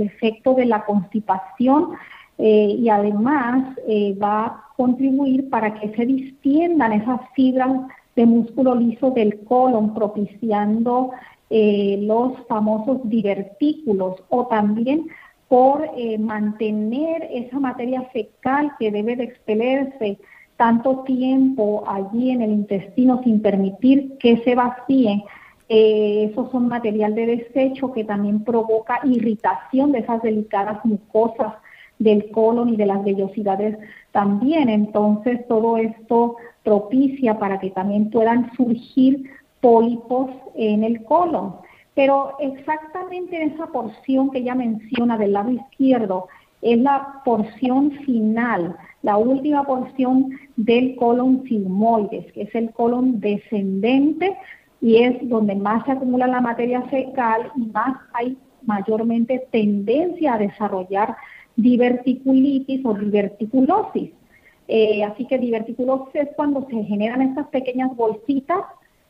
efecto 0.02 0.54
de 0.54 0.64
la 0.64 0.84
constipación 0.86 1.90
eh, 2.38 2.76
y 2.78 2.88
además 2.88 3.76
eh, 3.86 4.16
va 4.20 4.46
a 4.46 4.64
contribuir 4.76 5.50
para 5.50 5.74
que 5.74 5.94
se 5.94 6.06
distiendan 6.06 6.94
esas 6.94 7.20
fibras 7.34 7.70
de 8.16 8.24
músculo 8.24 8.74
liso 8.74 9.10
del 9.10 9.44
colon, 9.44 9.94
propiciando 9.94 11.10
los 11.50 12.46
famosos 12.46 13.00
divertículos 13.04 14.22
o 14.28 14.46
también 14.46 15.08
por 15.48 15.90
mantener 16.20 17.28
esa 17.32 17.58
materia 17.58 18.02
fecal 18.12 18.72
que 18.78 18.92
debe 18.92 19.16
de 19.16 19.24
expelerse 19.24 20.16
tanto 20.60 21.04
tiempo 21.04 21.84
allí 21.86 22.32
en 22.32 22.42
el 22.42 22.50
intestino 22.50 23.22
sin 23.24 23.40
permitir 23.40 24.18
que 24.18 24.42
se 24.44 24.54
vacíe, 24.54 25.24
eh, 25.70 26.28
esos 26.30 26.50
son 26.50 26.68
material 26.68 27.14
de 27.14 27.24
desecho 27.24 27.94
que 27.94 28.04
también 28.04 28.44
provoca 28.44 29.00
irritación 29.04 29.90
de 29.90 30.00
esas 30.00 30.20
delicadas 30.20 30.84
mucosas 30.84 31.54
del 31.98 32.30
colon 32.30 32.68
y 32.68 32.76
de 32.76 32.84
las 32.84 33.02
vellosidades 33.02 33.78
también. 34.12 34.68
Entonces 34.68 35.48
todo 35.48 35.78
esto 35.78 36.36
propicia 36.62 37.38
para 37.38 37.58
que 37.58 37.70
también 37.70 38.10
puedan 38.10 38.54
surgir 38.54 39.30
pólipos 39.62 40.28
en 40.56 40.84
el 40.84 41.04
colon. 41.04 41.54
Pero 41.94 42.36
exactamente 42.38 43.42
en 43.42 43.52
esa 43.52 43.68
porción 43.68 44.30
que 44.30 44.40
ella 44.40 44.54
menciona 44.54 45.16
del 45.16 45.32
lado 45.32 45.52
izquierdo 45.52 46.28
es 46.62 46.78
la 46.78 47.22
porción 47.24 47.92
final, 48.04 48.76
la 49.02 49.16
última 49.16 49.64
porción 49.64 50.30
del 50.56 50.96
colon 50.96 51.44
sigmoides, 51.48 52.30
que 52.32 52.42
es 52.42 52.54
el 52.54 52.70
colon 52.72 53.20
descendente 53.20 54.36
y 54.80 54.96
es 54.96 55.28
donde 55.28 55.54
más 55.54 55.84
se 55.84 55.92
acumula 55.92 56.26
la 56.26 56.40
materia 56.40 56.82
fecal 56.82 57.50
y 57.56 57.66
más 57.66 57.98
hay 58.12 58.36
mayormente 58.62 59.46
tendencia 59.50 60.34
a 60.34 60.38
desarrollar 60.38 61.16
diverticulitis 61.56 62.84
o 62.84 62.94
diverticulosis. 62.94 64.10
Eh, 64.68 65.02
así 65.02 65.26
que 65.26 65.38
diverticulosis 65.38 66.14
es 66.14 66.28
cuando 66.36 66.66
se 66.68 66.84
generan 66.84 67.22
estas 67.22 67.48
pequeñas 67.48 67.94
bolsitas, 67.96 68.60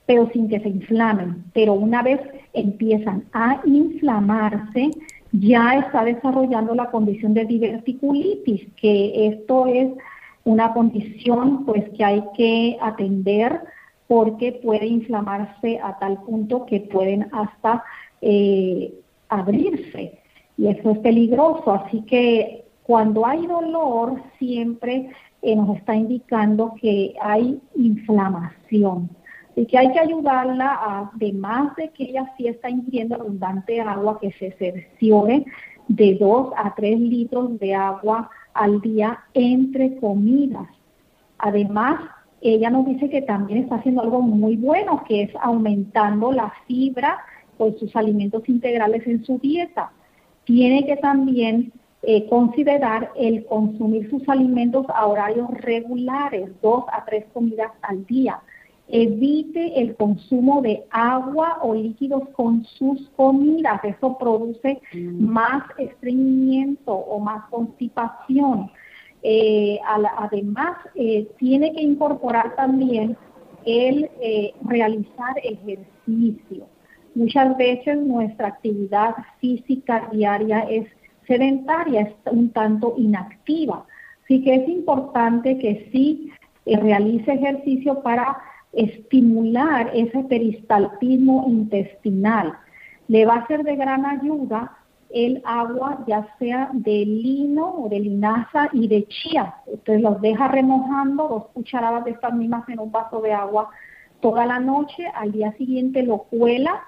pero 0.06 0.28
sin 0.32 0.48
que 0.48 0.60
se 0.60 0.68
inflamen. 0.68 1.44
Pero 1.52 1.74
una 1.74 2.02
vez 2.02 2.20
empiezan 2.52 3.24
a 3.32 3.60
inflamarse, 3.64 4.90
ya 5.32 5.74
está 5.74 6.04
desarrollando 6.04 6.74
la 6.74 6.90
condición 6.90 7.34
de 7.34 7.44
diverticulitis, 7.44 8.72
que 8.74 9.28
esto 9.28 9.66
es 9.66 9.90
una 10.44 10.72
condición 10.72 11.64
pues 11.64 11.88
que 11.90 12.04
hay 12.04 12.24
que 12.36 12.76
atender 12.80 13.60
porque 14.08 14.52
puede 14.52 14.86
inflamarse 14.86 15.78
a 15.82 15.98
tal 15.98 16.20
punto 16.22 16.66
que 16.66 16.80
pueden 16.80 17.28
hasta 17.32 17.84
eh, 18.20 18.92
abrirse 19.28 20.18
y 20.56 20.66
eso 20.66 20.90
es 20.90 20.98
peligroso. 20.98 21.72
Así 21.72 22.02
que 22.02 22.64
cuando 22.82 23.24
hay 23.24 23.46
dolor 23.46 24.20
siempre 24.38 25.10
eh, 25.42 25.54
nos 25.54 25.76
está 25.76 25.94
indicando 25.94 26.74
que 26.80 27.14
hay 27.22 27.60
inflamación 27.76 29.10
y 29.56 29.66
que 29.66 29.78
hay 29.78 29.92
que 29.92 29.98
ayudarla, 29.98 31.10
además 31.12 31.74
de 31.76 31.88
que 31.90 32.04
ella 32.04 32.32
sí 32.36 32.46
está 32.46 32.70
ingiriendo 32.70 33.16
abundante 33.16 33.80
agua, 33.80 34.18
que 34.20 34.32
se 34.32 34.52
cerciore 34.52 35.44
de 35.88 36.14
2 36.14 36.52
a 36.56 36.74
3 36.74 37.00
litros 37.00 37.58
de 37.58 37.74
agua 37.74 38.30
al 38.54 38.80
día 38.80 39.20
entre 39.34 39.96
comidas. 39.96 40.68
Además, 41.38 42.00
ella 42.40 42.70
nos 42.70 42.86
dice 42.86 43.10
que 43.10 43.22
también 43.22 43.60
está 43.64 43.76
haciendo 43.76 44.02
algo 44.02 44.22
muy 44.22 44.56
bueno, 44.56 45.04
que 45.06 45.22
es 45.22 45.30
aumentando 45.40 46.32
la 46.32 46.52
fibra 46.66 47.18
con 47.58 47.76
sus 47.78 47.94
alimentos 47.96 48.48
integrales 48.48 49.06
en 49.06 49.24
su 49.24 49.38
dieta. 49.38 49.92
Tiene 50.44 50.86
que 50.86 50.96
también 50.96 51.72
eh, 52.02 52.26
considerar 52.28 53.12
el 53.16 53.44
consumir 53.44 54.08
sus 54.08 54.26
alimentos 54.28 54.86
a 54.88 55.06
horarios 55.06 55.50
regulares, 55.50 56.50
dos 56.62 56.84
a 56.92 57.04
tres 57.04 57.26
comidas 57.34 57.72
al 57.82 58.06
día. 58.06 58.40
Evite 58.92 59.80
el 59.80 59.94
consumo 59.94 60.62
de 60.62 60.84
agua 60.90 61.58
o 61.62 61.74
líquidos 61.74 62.28
con 62.30 62.64
sus 62.64 63.08
comidas. 63.10 63.80
Eso 63.84 64.18
produce 64.18 64.80
mm. 64.92 65.24
más 65.24 65.62
estreñimiento 65.78 66.92
o 66.92 67.20
más 67.20 67.44
constipación. 67.50 68.70
Eh, 69.22 69.78
además, 70.16 70.78
eh, 70.94 71.28
tiene 71.38 71.72
que 71.72 71.82
incorporar 71.82 72.56
también 72.56 73.16
el 73.64 74.10
eh, 74.20 74.54
realizar 74.64 75.36
ejercicio. 75.42 76.66
Muchas 77.14 77.56
veces 77.58 77.98
nuestra 77.98 78.48
actividad 78.48 79.14
física 79.40 80.08
diaria 80.12 80.60
es 80.70 80.86
sedentaria, 81.26 82.02
es 82.02 82.14
un 82.32 82.50
tanto 82.50 82.94
inactiva. 82.96 83.84
Así 84.24 84.42
que 84.42 84.54
es 84.54 84.68
importante 84.68 85.58
que 85.58 85.88
sí 85.92 86.30
realice 86.66 87.32
ejercicio 87.32 88.00
para 88.02 88.36
estimular 88.72 89.90
ese 89.94 90.22
peristaltismo 90.24 91.46
intestinal. 91.48 92.54
Le 93.08 93.26
va 93.26 93.36
a 93.36 93.46
ser 93.46 93.64
de 93.64 93.76
gran 93.76 94.06
ayuda 94.06 94.76
el 95.10 95.42
agua 95.44 96.04
ya 96.06 96.28
sea 96.38 96.70
de 96.72 97.04
lino 97.04 97.68
o 97.82 97.88
de 97.88 97.98
linaza 97.98 98.68
y 98.72 98.86
de 98.86 99.06
chía. 99.08 99.54
Usted 99.66 100.00
los 100.00 100.20
deja 100.20 100.48
remojando, 100.48 101.28
dos 101.28 101.46
cucharadas 101.48 102.04
de 102.04 102.12
estas 102.12 102.32
mismas 102.32 102.68
en 102.68 102.78
un 102.78 102.92
vaso 102.92 103.20
de 103.20 103.32
agua 103.32 103.70
toda 104.20 104.46
la 104.46 104.60
noche, 104.60 105.06
al 105.14 105.32
día 105.32 105.52
siguiente 105.52 106.02
lo 106.02 106.18
cuela 106.18 106.82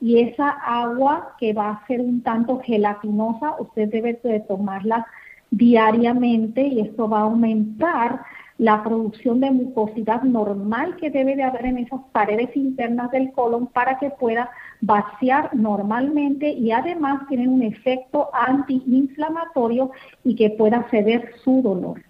y 0.00 0.20
esa 0.20 0.48
agua 0.48 1.34
que 1.38 1.52
va 1.52 1.70
a 1.70 1.86
ser 1.86 2.00
un 2.00 2.22
tanto 2.22 2.60
gelatinosa, 2.60 3.56
usted 3.58 3.88
debe 3.88 4.18
de 4.22 4.40
tomarla 4.40 5.06
diariamente 5.50 6.66
y 6.66 6.80
esto 6.80 7.08
va 7.08 7.20
a 7.20 7.22
aumentar 7.22 8.24
la 8.58 8.82
producción 8.82 9.40
de 9.40 9.50
mucosidad 9.50 10.22
normal 10.22 10.96
que 10.96 11.10
debe 11.10 11.36
de 11.36 11.42
haber 11.42 11.66
en 11.66 11.78
esas 11.78 12.00
paredes 12.12 12.56
internas 12.56 13.10
del 13.10 13.32
colon 13.32 13.66
para 13.66 13.98
que 13.98 14.10
pueda 14.10 14.50
vaciar 14.80 15.54
normalmente 15.54 16.48
y 16.50 16.72
además 16.72 17.26
tiene 17.28 17.48
un 17.48 17.62
efecto 17.62 18.30
antiinflamatorio 18.32 19.90
y 20.24 20.34
que 20.36 20.50
pueda 20.50 20.86
ceder 20.90 21.32
su 21.44 21.60
dolor. 21.62 22.00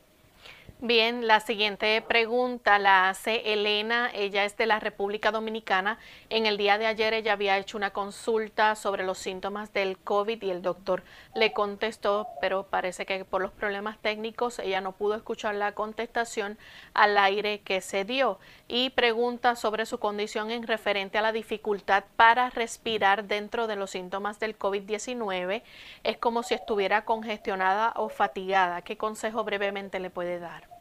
Bien, 0.87 1.26
la 1.26 1.41
siguiente 1.41 2.01
pregunta 2.01 2.78
la 2.78 3.09
hace 3.09 3.53
Elena, 3.53 4.09
ella 4.14 4.45
es 4.45 4.57
de 4.57 4.66
la 4.66 4.78
República 4.78 5.32
Dominicana. 5.32 5.99
En 6.30 6.47
el 6.47 6.57
día 6.57 6.78
de 6.78 6.87
ayer 6.87 7.12
ella 7.12 7.32
había 7.32 7.59
hecho 7.59 7.76
una 7.76 7.91
consulta 7.91 8.76
sobre 8.76 9.03
los 9.03 9.18
síntomas 9.18 9.72
del 9.72 9.99
COVID 9.99 10.41
y 10.41 10.51
el 10.51 10.62
doctor 10.62 11.03
le 11.34 11.53
contestó, 11.53 12.28
pero 12.41 12.68
parece 12.68 13.05
que 13.05 13.24
por 13.24 13.43
los 13.43 13.51
problemas 13.51 13.99
técnicos 13.99 14.61
ella 14.61 14.80
no 14.80 14.93
pudo 14.93 15.16
escuchar 15.16 15.57
la 15.57 15.72
contestación 15.72 16.57
al 16.95 17.18
aire 17.18 17.62
que 17.62 17.80
se 17.80 18.05
dio 18.05 18.39
y 18.68 18.91
pregunta 18.91 19.57
sobre 19.57 19.87
su 19.87 19.99
condición 19.99 20.53
en 20.53 20.68
referente 20.68 21.18
a 21.18 21.22
la 21.22 21.32
dificultad 21.32 22.05
para 22.14 22.49
respirar 22.51 23.24
dentro 23.24 23.66
de 23.66 23.74
los 23.74 23.91
síntomas 23.91 24.39
del 24.39 24.57
COVID-19. 24.57 25.64
Es 26.05 26.16
como 26.18 26.45
si 26.45 26.55
estuviera 26.55 27.05
congestionada 27.05 27.93
o 27.97 28.09
fatigada. 28.09 28.82
¿Qué 28.82 28.97
consejo 28.97 29.43
brevemente 29.43 29.99
le 29.99 30.11
puede 30.11 30.39
dar? 30.39 30.76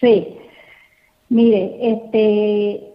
Sí, 0.00 0.38
mire, 1.28 1.76
este, 1.80 2.92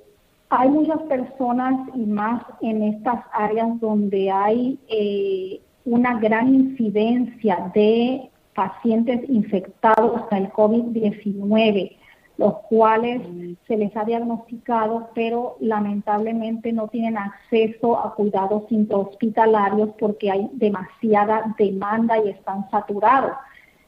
hay 0.49 0.69
muchas 0.69 1.01
personas 1.03 1.89
y 1.95 2.05
más 2.05 2.43
en 2.61 2.83
estas 2.83 3.25
áreas 3.33 3.79
donde 3.79 4.31
hay 4.31 4.79
eh, 4.87 5.59
una 5.85 6.19
gran 6.19 6.53
incidencia 6.53 7.71
de 7.73 8.29
pacientes 8.55 9.27
infectados 9.29 10.21
con 10.27 10.37
el 10.37 10.49
COVID-19, 10.51 11.97
los 12.37 12.53
cuales 12.69 13.21
se 13.67 13.77
les 13.77 13.95
ha 13.97 14.05
diagnosticado, 14.05 15.09
pero 15.13 15.57
lamentablemente 15.59 16.71
no 16.71 16.87
tienen 16.87 17.17
acceso 17.17 17.99
a 17.99 18.15
cuidados 18.15 18.63
intrahospitalarios 18.69 19.89
porque 19.99 20.31
hay 20.31 20.49
demasiada 20.53 21.53
demanda 21.57 22.17
y 22.23 22.29
están 22.29 22.69
saturados 22.69 23.33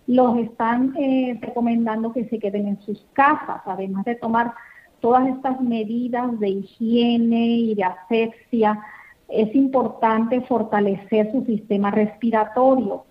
los 0.08 0.38
están 0.38 0.94
eh, 0.98 1.38
recomendando 1.42 2.14
que 2.14 2.26
se 2.26 2.40
queden 2.40 2.68
en 2.68 2.82
sus 2.82 3.04
casas, 3.14 3.62
además 3.66 4.06
de 4.06 4.16
tomar 4.16 4.54
todas 5.00 5.28
estas 5.28 5.60
medidas 5.62 6.40
de 6.40 6.50
higiene 6.50 7.48
y 7.48 7.76
de 7.76 7.84
asepsia. 7.84 8.80
Es 9.28 9.54
importante 9.56 10.42
fortalecer 10.42 11.32
su 11.32 11.44
sistema 11.46 11.92
respiratorio. 11.92 13.06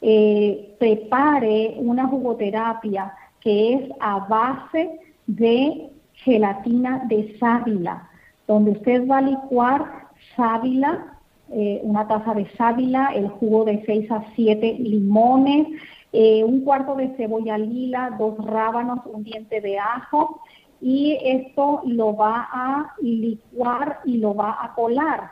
Eh, 0.00 0.74
prepare 0.78 1.74
una 1.78 2.06
jugoterapia 2.06 3.14
que 3.40 3.74
es 3.74 3.90
a 4.00 4.20
base 4.20 5.00
de 5.26 5.90
gelatina 6.14 7.02
de 7.08 7.36
sábila, 7.38 8.08
donde 8.46 8.72
usted 8.72 9.06
va 9.06 9.18
a 9.18 9.22
licuar 9.22 10.08
sábila, 10.36 11.18
eh, 11.50 11.80
una 11.82 12.06
taza 12.08 12.34
de 12.34 12.48
sábila, 12.56 13.12
el 13.14 13.28
jugo 13.28 13.64
de 13.64 13.82
6 13.84 14.10
a 14.10 14.24
7 14.34 14.76
limones, 14.78 15.66
eh, 16.12 16.44
un 16.44 16.60
cuarto 16.60 16.94
de 16.94 17.14
cebolla 17.16 17.56
lila, 17.56 18.14
dos 18.18 18.36
rábanos, 18.44 19.00
un 19.06 19.24
diente 19.24 19.60
de 19.60 19.78
ajo 19.78 20.40
y 20.80 21.16
esto 21.22 21.80
lo 21.86 22.14
va 22.14 22.48
a 22.52 22.94
licuar 23.00 24.00
y 24.04 24.18
lo 24.18 24.34
va 24.34 24.58
a 24.60 24.74
colar. 24.74 25.30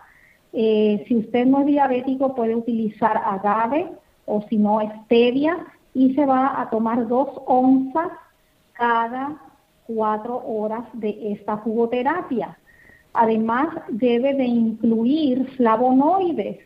Eh, 0.53 1.05
si 1.07 1.17
usted 1.17 1.47
no 1.47 1.61
es 1.61 1.67
diabético 1.67 2.35
puede 2.35 2.55
utilizar 2.55 3.21
agave 3.25 3.89
o 4.25 4.43
si 4.49 4.57
no 4.57 4.81
stevia 5.05 5.67
y 5.93 6.15
se 6.15 6.25
va 6.25 6.61
a 6.61 6.71
tomar 6.71 7.07
dos 7.09 7.29
onzas 7.47 8.09
cada 8.73 9.37
cuatro 9.87 10.43
horas 10.47 10.85
de 10.95 11.33
esta 11.33 11.57
jugoterapia. 11.59 12.57
Además 13.13 13.69
debe 13.89 14.35
de 14.35 14.45
incluir 14.45 15.47
flavonoides 15.57 16.59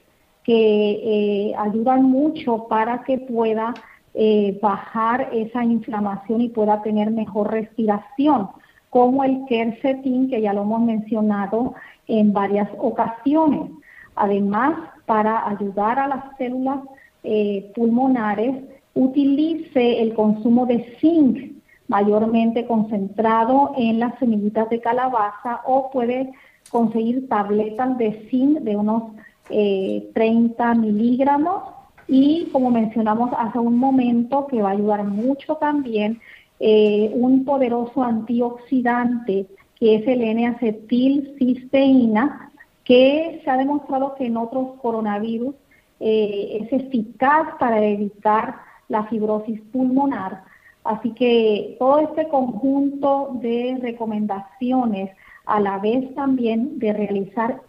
que 0.44 1.48
eh, 1.50 1.54
ayudan 1.56 2.04
mucho 2.04 2.68
para 2.68 3.02
que 3.02 3.18
pueda 3.18 3.72
eh, 4.16 4.58
bajar 4.62 5.30
esa 5.32 5.64
inflamación 5.64 6.40
y 6.40 6.48
pueda 6.48 6.82
tener 6.82 7.10
mejor 7.10 7.50
respiración, 7.50 8.48
como 8.88 9.24
el 9.24 9.44
quercetin, 9.48 10.30
que 10.30 10.40
ya 10.40 10.52
lo 10.52 10.62
hemos 10.62 10.82
mencionado 10.82 11.74
en 12.06 12.32
varias 12.32 12.68
ocasiones. 12.78 13.72
Además, 14.14 14.78
para 15.06 15.48
ayudar 15.48 15.98
a 15.98 16.06
las 16.06 16.36
células 16.38 16.78
eh, 17.24 17.72
pulmonares, 17.74 18.54
utilice 18.94 20.00
el 20.00 20.14
consumo 20.14 20.64
de 20.66 20.96
zinc, 21.00 21.52
mayormente 21.88 22.66
concentrado 22.66 23.72
en 23.76 23.98
las 23.98 24.16
semillitas 24.20 24.70
de 24.70 24.80
calabaza, 24.80 25.62
o 25.66 25.90
puede 25.90 26.32
conseguir 26.70 27.28
tabletas 27.28 27.98
de 27.98 28.28
zinc 28.30 28.60
de 28.60 28.76
unos 28.76 29.02
30 29.48 29.52
eh, 29.52 30.74
miligramos 30.76 31.74
y 32.08 32.48
como 32.52 32.70
mencionamos 32.70 33.30
hace 33.36 33.58
un 33.58 33.76
momento 33.78 34.46
que 34.46 34.62
va 34.62 34.70
a 34.70 34.72
ayudar 34.72 35.04
mucho 35.04 35.56
también 35.56 36.20
eh, 36.60 37.10
un 37.14 37.44
poderoso 37.44 38.02
antioxidante 38.02 39.46
que 39.78 39.96
es 39.96 40.06
el 40.06 40.22
N-acetilcisteína 40.22 42.52
que 42.84 43.40
se 43.42 43.50
ha 43.50 43.56
demostrado 43.56 44.14
que 44.14 44.26
en 44.26 44.36
otros 44.36 44.78
coronavirus 44.80 45.54
eh, 46.00 46.58
es 46.60 46.72
eficaz 46.72 47.56
para 47.58 47.82
evitar 47.82 48.56
la 48.88 49.04
fibrosis 49.04 49.60
pulmonar. 49.72 50.44
Así 50.84 51.12
que 51.12 51.76
todo 51.78 52.00
este 52.00 52.28
conjunto 52.28 53.38
de 53.40 53.78
recomendaciones, 53.80 55.10
a 55.46 55.60
la 55.60 55.78
vez 55.78 56.14
también 56.14 56.78
de 56.78 56.92
realizar 56.92 57.62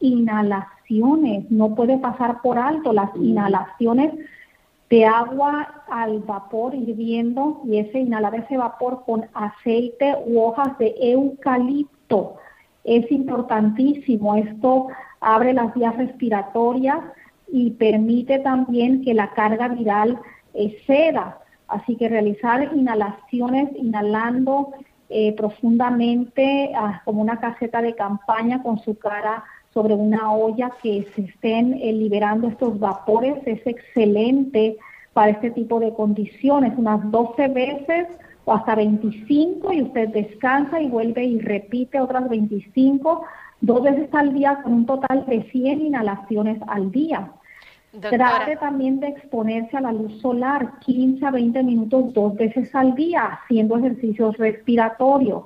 inhalaciones, 0.88 1.52
no 1.52 1.76
puede 1.76 1.98
pasar 1.98 2.42
por 2.42 2.58
alto 2.58 2.94
las 2.94 3.10
inhalaciones 3.16 4.14
de 4.90 5.06
agua 5.06 5.84
al 5.90 6.20
vapor 6.20 6.76
hirviendo 6.76 7.62
y 7.66 7.80
ese 7.80 8.00
inhalar 8.00 8.36
ese 8.36 8.58
vapor 8.58 9.04
con 9.06 9.26
aceite 9.34 10.16
u 10.28 10.40
hojas 10.40 10.78
de 10.78 10.96
eucalipto 11.00 12.36
es 12.84 13.12
importantísimo. 13.12 14.36
Esto 14.36 14.88
abre 15.20 15.54
las 15.54 15.74
vías 15.74 15.98
respiratorias 15.98 17.00
y 17.52 17.72
permite 17.72 18.40
también 18.40 19.04
que 19.04 19.14
la 19.14 19.32
carga 19.32 19.70
viral 19.70 20.20
eh, 20.54 20.78
ceda. 20.86 21.40
Así 21.68 21.96
que 21.96 22.10
realizar 22.10 22.72
inhalaciones, 22.76 23.70
inhalando 23.76 24.74
eh, 25.10 25.34
profundamente 25.36 26.72
ah, 26.76 27.02
como 27.06 27.22
una 27.22 27.40
caseta 27.40 27.82
de 27.82 27.96
campaña 27.96 28.62
con 28.62 28.80
su 28.80 28.98
cara 28.98 29.44
sobre 29.76 29.94
una 29.94 30.32
olla 30.32 30.72
que 30.82 31.06
se 31.14 31.24
estén 31.24 31.74
eh, 31.74 31.92
liberando 31.92 32.48
estos 32.48 32.80
vapores 32.80 33.46
es 33.46 33.60
excelente 33.68 34.78
para 35.12 35.32
este 35.32 35.52
tipo 35.52 35.82
de 35.82 35.94
condiciones, 35.94 36.72
unas 36.78 37.12
12 37.12 37.50
veces 37.50 38.08
o 38.46 38.54
hasta 38.54 38.76
25 38.76 39.74
y 39.74 39.82
usted 39.82 40.08
descansa 40.10 40.80
y 40.80 40.88
vuelve 40.88 41.26
y 41.26 41.40
repite 41.40 42.00
otras 42.00 42.30
25 42.30 43.26
dos 43.60 43.84
veces 43.84 44.08
al 44.14 44.34
día 44.34 44.62
con 44.64 44.74
un 44.74 44.86
total 44.86 45.26
de 45.26 45.44
100 45.44 45.82
inhalaciones 45.82 46.58
al 46.68 46.90
día. 46.92 47.34
Trate 48.00 48.56
también 48.56 49.02
de 49.02 49.08
exponerse 49.08 49.76
a 49.76 49.82
la 49.82 49.92
luz 49.92 50.22
solar 50.22 50.80
15 50.86 51.26
a 51.26 51.32
20 51.32 51.64
minutos 51.64 52.14
dos 52.14 52.34
veces 52.36 52.74
al 52.74 52.96
día 52.96 53.26
haciendo 53.26 53.78
ejercicios 53.78 54.38
respiratorios. 54.38 55.44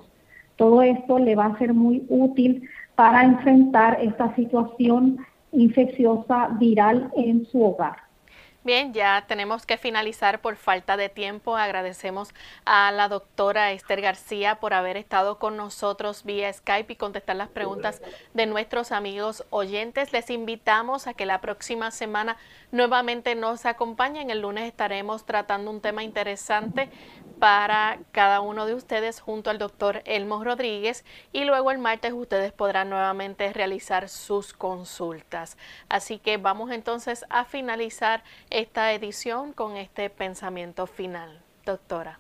Todo 0.56 0.82
esto 0.84 1.18
le 1.18 1.36
va 1.36 1.46
a 1.46 1.58
ser 1.58 1.74
muy 1.74 2.06
útil 2.10 2.68
para 3.00 3.24
enfrentar 3.24 3.98
esta 4.02 4.36
situación 4.36 5.20
infecciosa 5.54 6.50
viral 6.60 7.10
en 7.16 7.46
su 7.46 7.64
hogar. 7.64 8.09
Bien, 8.70 8.94
ya 8.94 9.26
tenemos 9.28 9.66
que 9.66 9.80
finalizar 9.80 10.42
por 10.42 10.56
falta 10.56 10.96
de 10.96 11.10
tiempo. 11.10 11.58
Agradecemos 11.58 12.36
a 12.66 12.92
la 12.92 13.08
doctora 13.08 13.72
Esther 13.72 14.00
García 14.00 14.60
por 14.60 14.76
haber 14.76 14.96
estado 14.96 15.40
con 15.40 15.58
nosotros 15.58 16.24
vía 16.24 16.54
Skype 16.54 16.94
y 16.94 16.96
contestar 16.96 17.36
las 17.36 17.50
preguntas 17.50 18.00
de 18.36 18.46
nuestros 18.46 18.92
amigos 18.92 19.44
oyentes. 19.50 20.14
Les 20.14 20.30
invitamos 20.30 21.08
a 21.08 21.16
que 21.16 21.26
la 21.26 21.42
próxima 21.42 21.90
semana 21.90 22.38
nuevamente 22.72 23.34
nos 23.34 23.66
acompañen. 23.66 24.30
El 24.30 24.42
lunes 24.42 24.66
estaremos 24.66 25.26
tratando 25.26 25.72
un 25.72 25.82
tema 25.82 26.04
interesante 26.04 26.92
para 27.40 28.00
cada 28.12 28.42
uno 28.42 28.66
de 28.66 28.76
ustedes 28.76 29.22
junto 29.22 29.50
al 29.50 29.58
doctor 29.58 30.04
Elmo 30.06 30.44
Rodríguez 30.44 31.06
y 31.32 31.46
luego 31.46 31.72
el 31.72 31.80
martes 31.80 32.14
ustedes 32.14 32.52
podrán 32.52 32.90
nuevamente 32.90 33.52
realizar 33.54 34.10
sus 34.10 34.54
consultas. 34.54 35.58
Así 35.88 36.20
que 36.20 36.38
vamos 36.38 36.70
entonces 36.70 37.26
a 37.30 37.46
finalizar 37.46 38.24
esta 38.60 38.92
edición 38.92 39.54
con 39.54 39.78
este 39.78 40.10
pensamiento 40.10 40.86
final. 40.86 41.40
Doctora. 41.66 42.20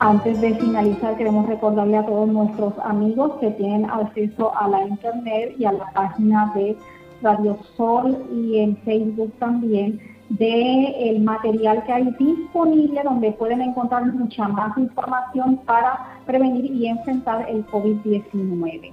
Antes 0.00 0.40
de 0.40 0.54
finalizar, 0.56 1.16
queremos 1.16 1.46
recordarle 1.46 1.96
a 1.96 2.06
todos 2.06 2.28
nuestros 2.28 2.72
amigos 2.82 3.32
que 3.40 3.50
tienen 3.52 3.88
acceso 3.88 4.56
a 4.56 4.68
la 4.68 4.84
internet 4.84 5.54
y 5.58 5.64
a 5.64 5.72
la 5.72 5.90
página 5.92 6.52
de 6.54 6.76
Radio 7.22 7.58
Sol 7.76 8.16
y 8.32 8.58
en 8.58 8.76
Facebook 8.78 9.32
también 9.38 10.00
de 10.28 11.10
el 11.10 11.20
material 11.20 11.84
que 11.84 11.92
hay 11.92 12.10
disponible 12.18 13.00
donde 13.02 13.32
pueden 13.32 13.60
encontrar 13.62 14.06
mucha 14.06 14.46
más 14.48 14.76
información 14.76 15.56
para 15.66 16.20
prevenir 16.26 16.64
y 16.66 16.88
enfrentar 16.88 17.48
el 17.48 17.64
COVID-19. 17.66 18.92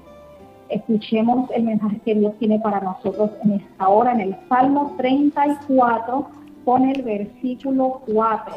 Escuchemos 0.70 1.50
el 1.52 1.64
mensaje 1.64 2.00
que 2.04 2.16
Dios 2.16 2.34
tiene 2.40 2.60
para 2.60 2.82
nosotros 2.82 3.32
en 3.44 3.54
esta 3.54 3.88
hora, 3.88 4.14
en 4.14 4.22
el 4.22 4.36
Salmo 4.50 4.94
34, 4.98 6.28
con 6.66 6.90
el 6.90 7.02
versículo 7.04 8.02
4. 8.12 8.56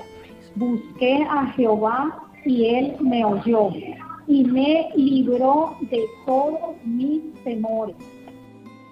Busqué 0.54 1.26
a 1.30 1.46
Jehová 1.52 2.28
y 2.44 2.64
él 2.64 2.96
me 3.00 3.24
oyó 3.24 3.70
y 4.26 4.44
me 4.44 4.90
libró 4.94 5.76
de 5.90 6.04
todos 6.26 6.76
mis 6.84 7.34
temores. 7.44 7.96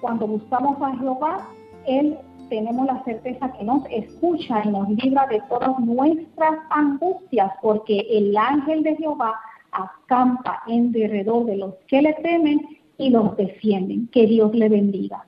Cuando 0.00 0.26
buscamos 0.26 0.80
a 0.80 0.96
Jehová, 0.96 1.48
Él 1.86 2.16
tenemos 2.48 2.86
la 2.86 3.02
certeza 3.04 3.52
que 3.52 3.64
nos 3.64 3.84
escucha 3.90 4.62
y 4.64 4.68
nos 4.68 4.88
libra 4.88 5.26
de 5.26 5.40
todas 5.48 5.78
nuestras 5.80 6.54
angustias, 6.70 7.52
porque 7.60 8.06
el 8.10 8.36
ángel 8.36 8.82
de 8.82 8.96
Jehová 8.96 9.34
acampa 9.72 10.62
en 10.66 10.92
derredor 10.92 11.44
de 11.44 11.56
los 11.56 11.74
que 11.86 12.02
le 12.02 12.14
temen 12.14 12.66
y 12.99 13.11
los 13.11 13.36
defienden. 13.36 14.09
Que 14.09 14.26
Dios 14.26 14.55
le 14.55 14.68
bendiga. 14.68 15.24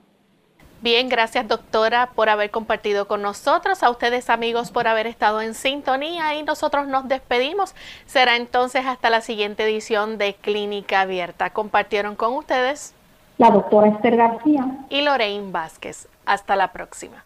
Bien, 0.81 1.09
gracias 1.09 1.45
doctora 1.45 2.11
por 2.15 2.29
haber 2.29 2.51
compartido 2.51 3.05
con 3.05 3.21
nosotros, 3.21 3.83
a 3.83 3.89
ustedes 3.89 4.29
amigos 4.29 4.71
por 4.71 4.87
haber 4.87 5.07
estado 5.07 5.41
en 5.41 5.53
sintonía 5.53 6.35
y 6.35 6.43
nosotros 6.43 6.87
nos 6.87 7.07
despedimos. 7.09 7.75
Será 8.05 8.37
entonces 8.37 8.85
hasta 8.85 9.09
la 9.09 9.19
siguiente 9.19 9.63
edición 9.63 10.17
de 10.17 10.35
Clínica 10.35 11.01
Abierta. 11.01 11.49
Compartieron 11.49 12.15
con 12.15 12.33
ustedes 12.33 12.93
la 13.37 13.51
doctora 13.51 13.89
Esther 13.89 14.15
García 14.15 14.85
y 14.89 15.01
Lorraine 15.01 15.51
Vázquez. 15.51 16.07
Hasta 16.25 16.55
la 16.55 16.71
próxima. 16.71 17.25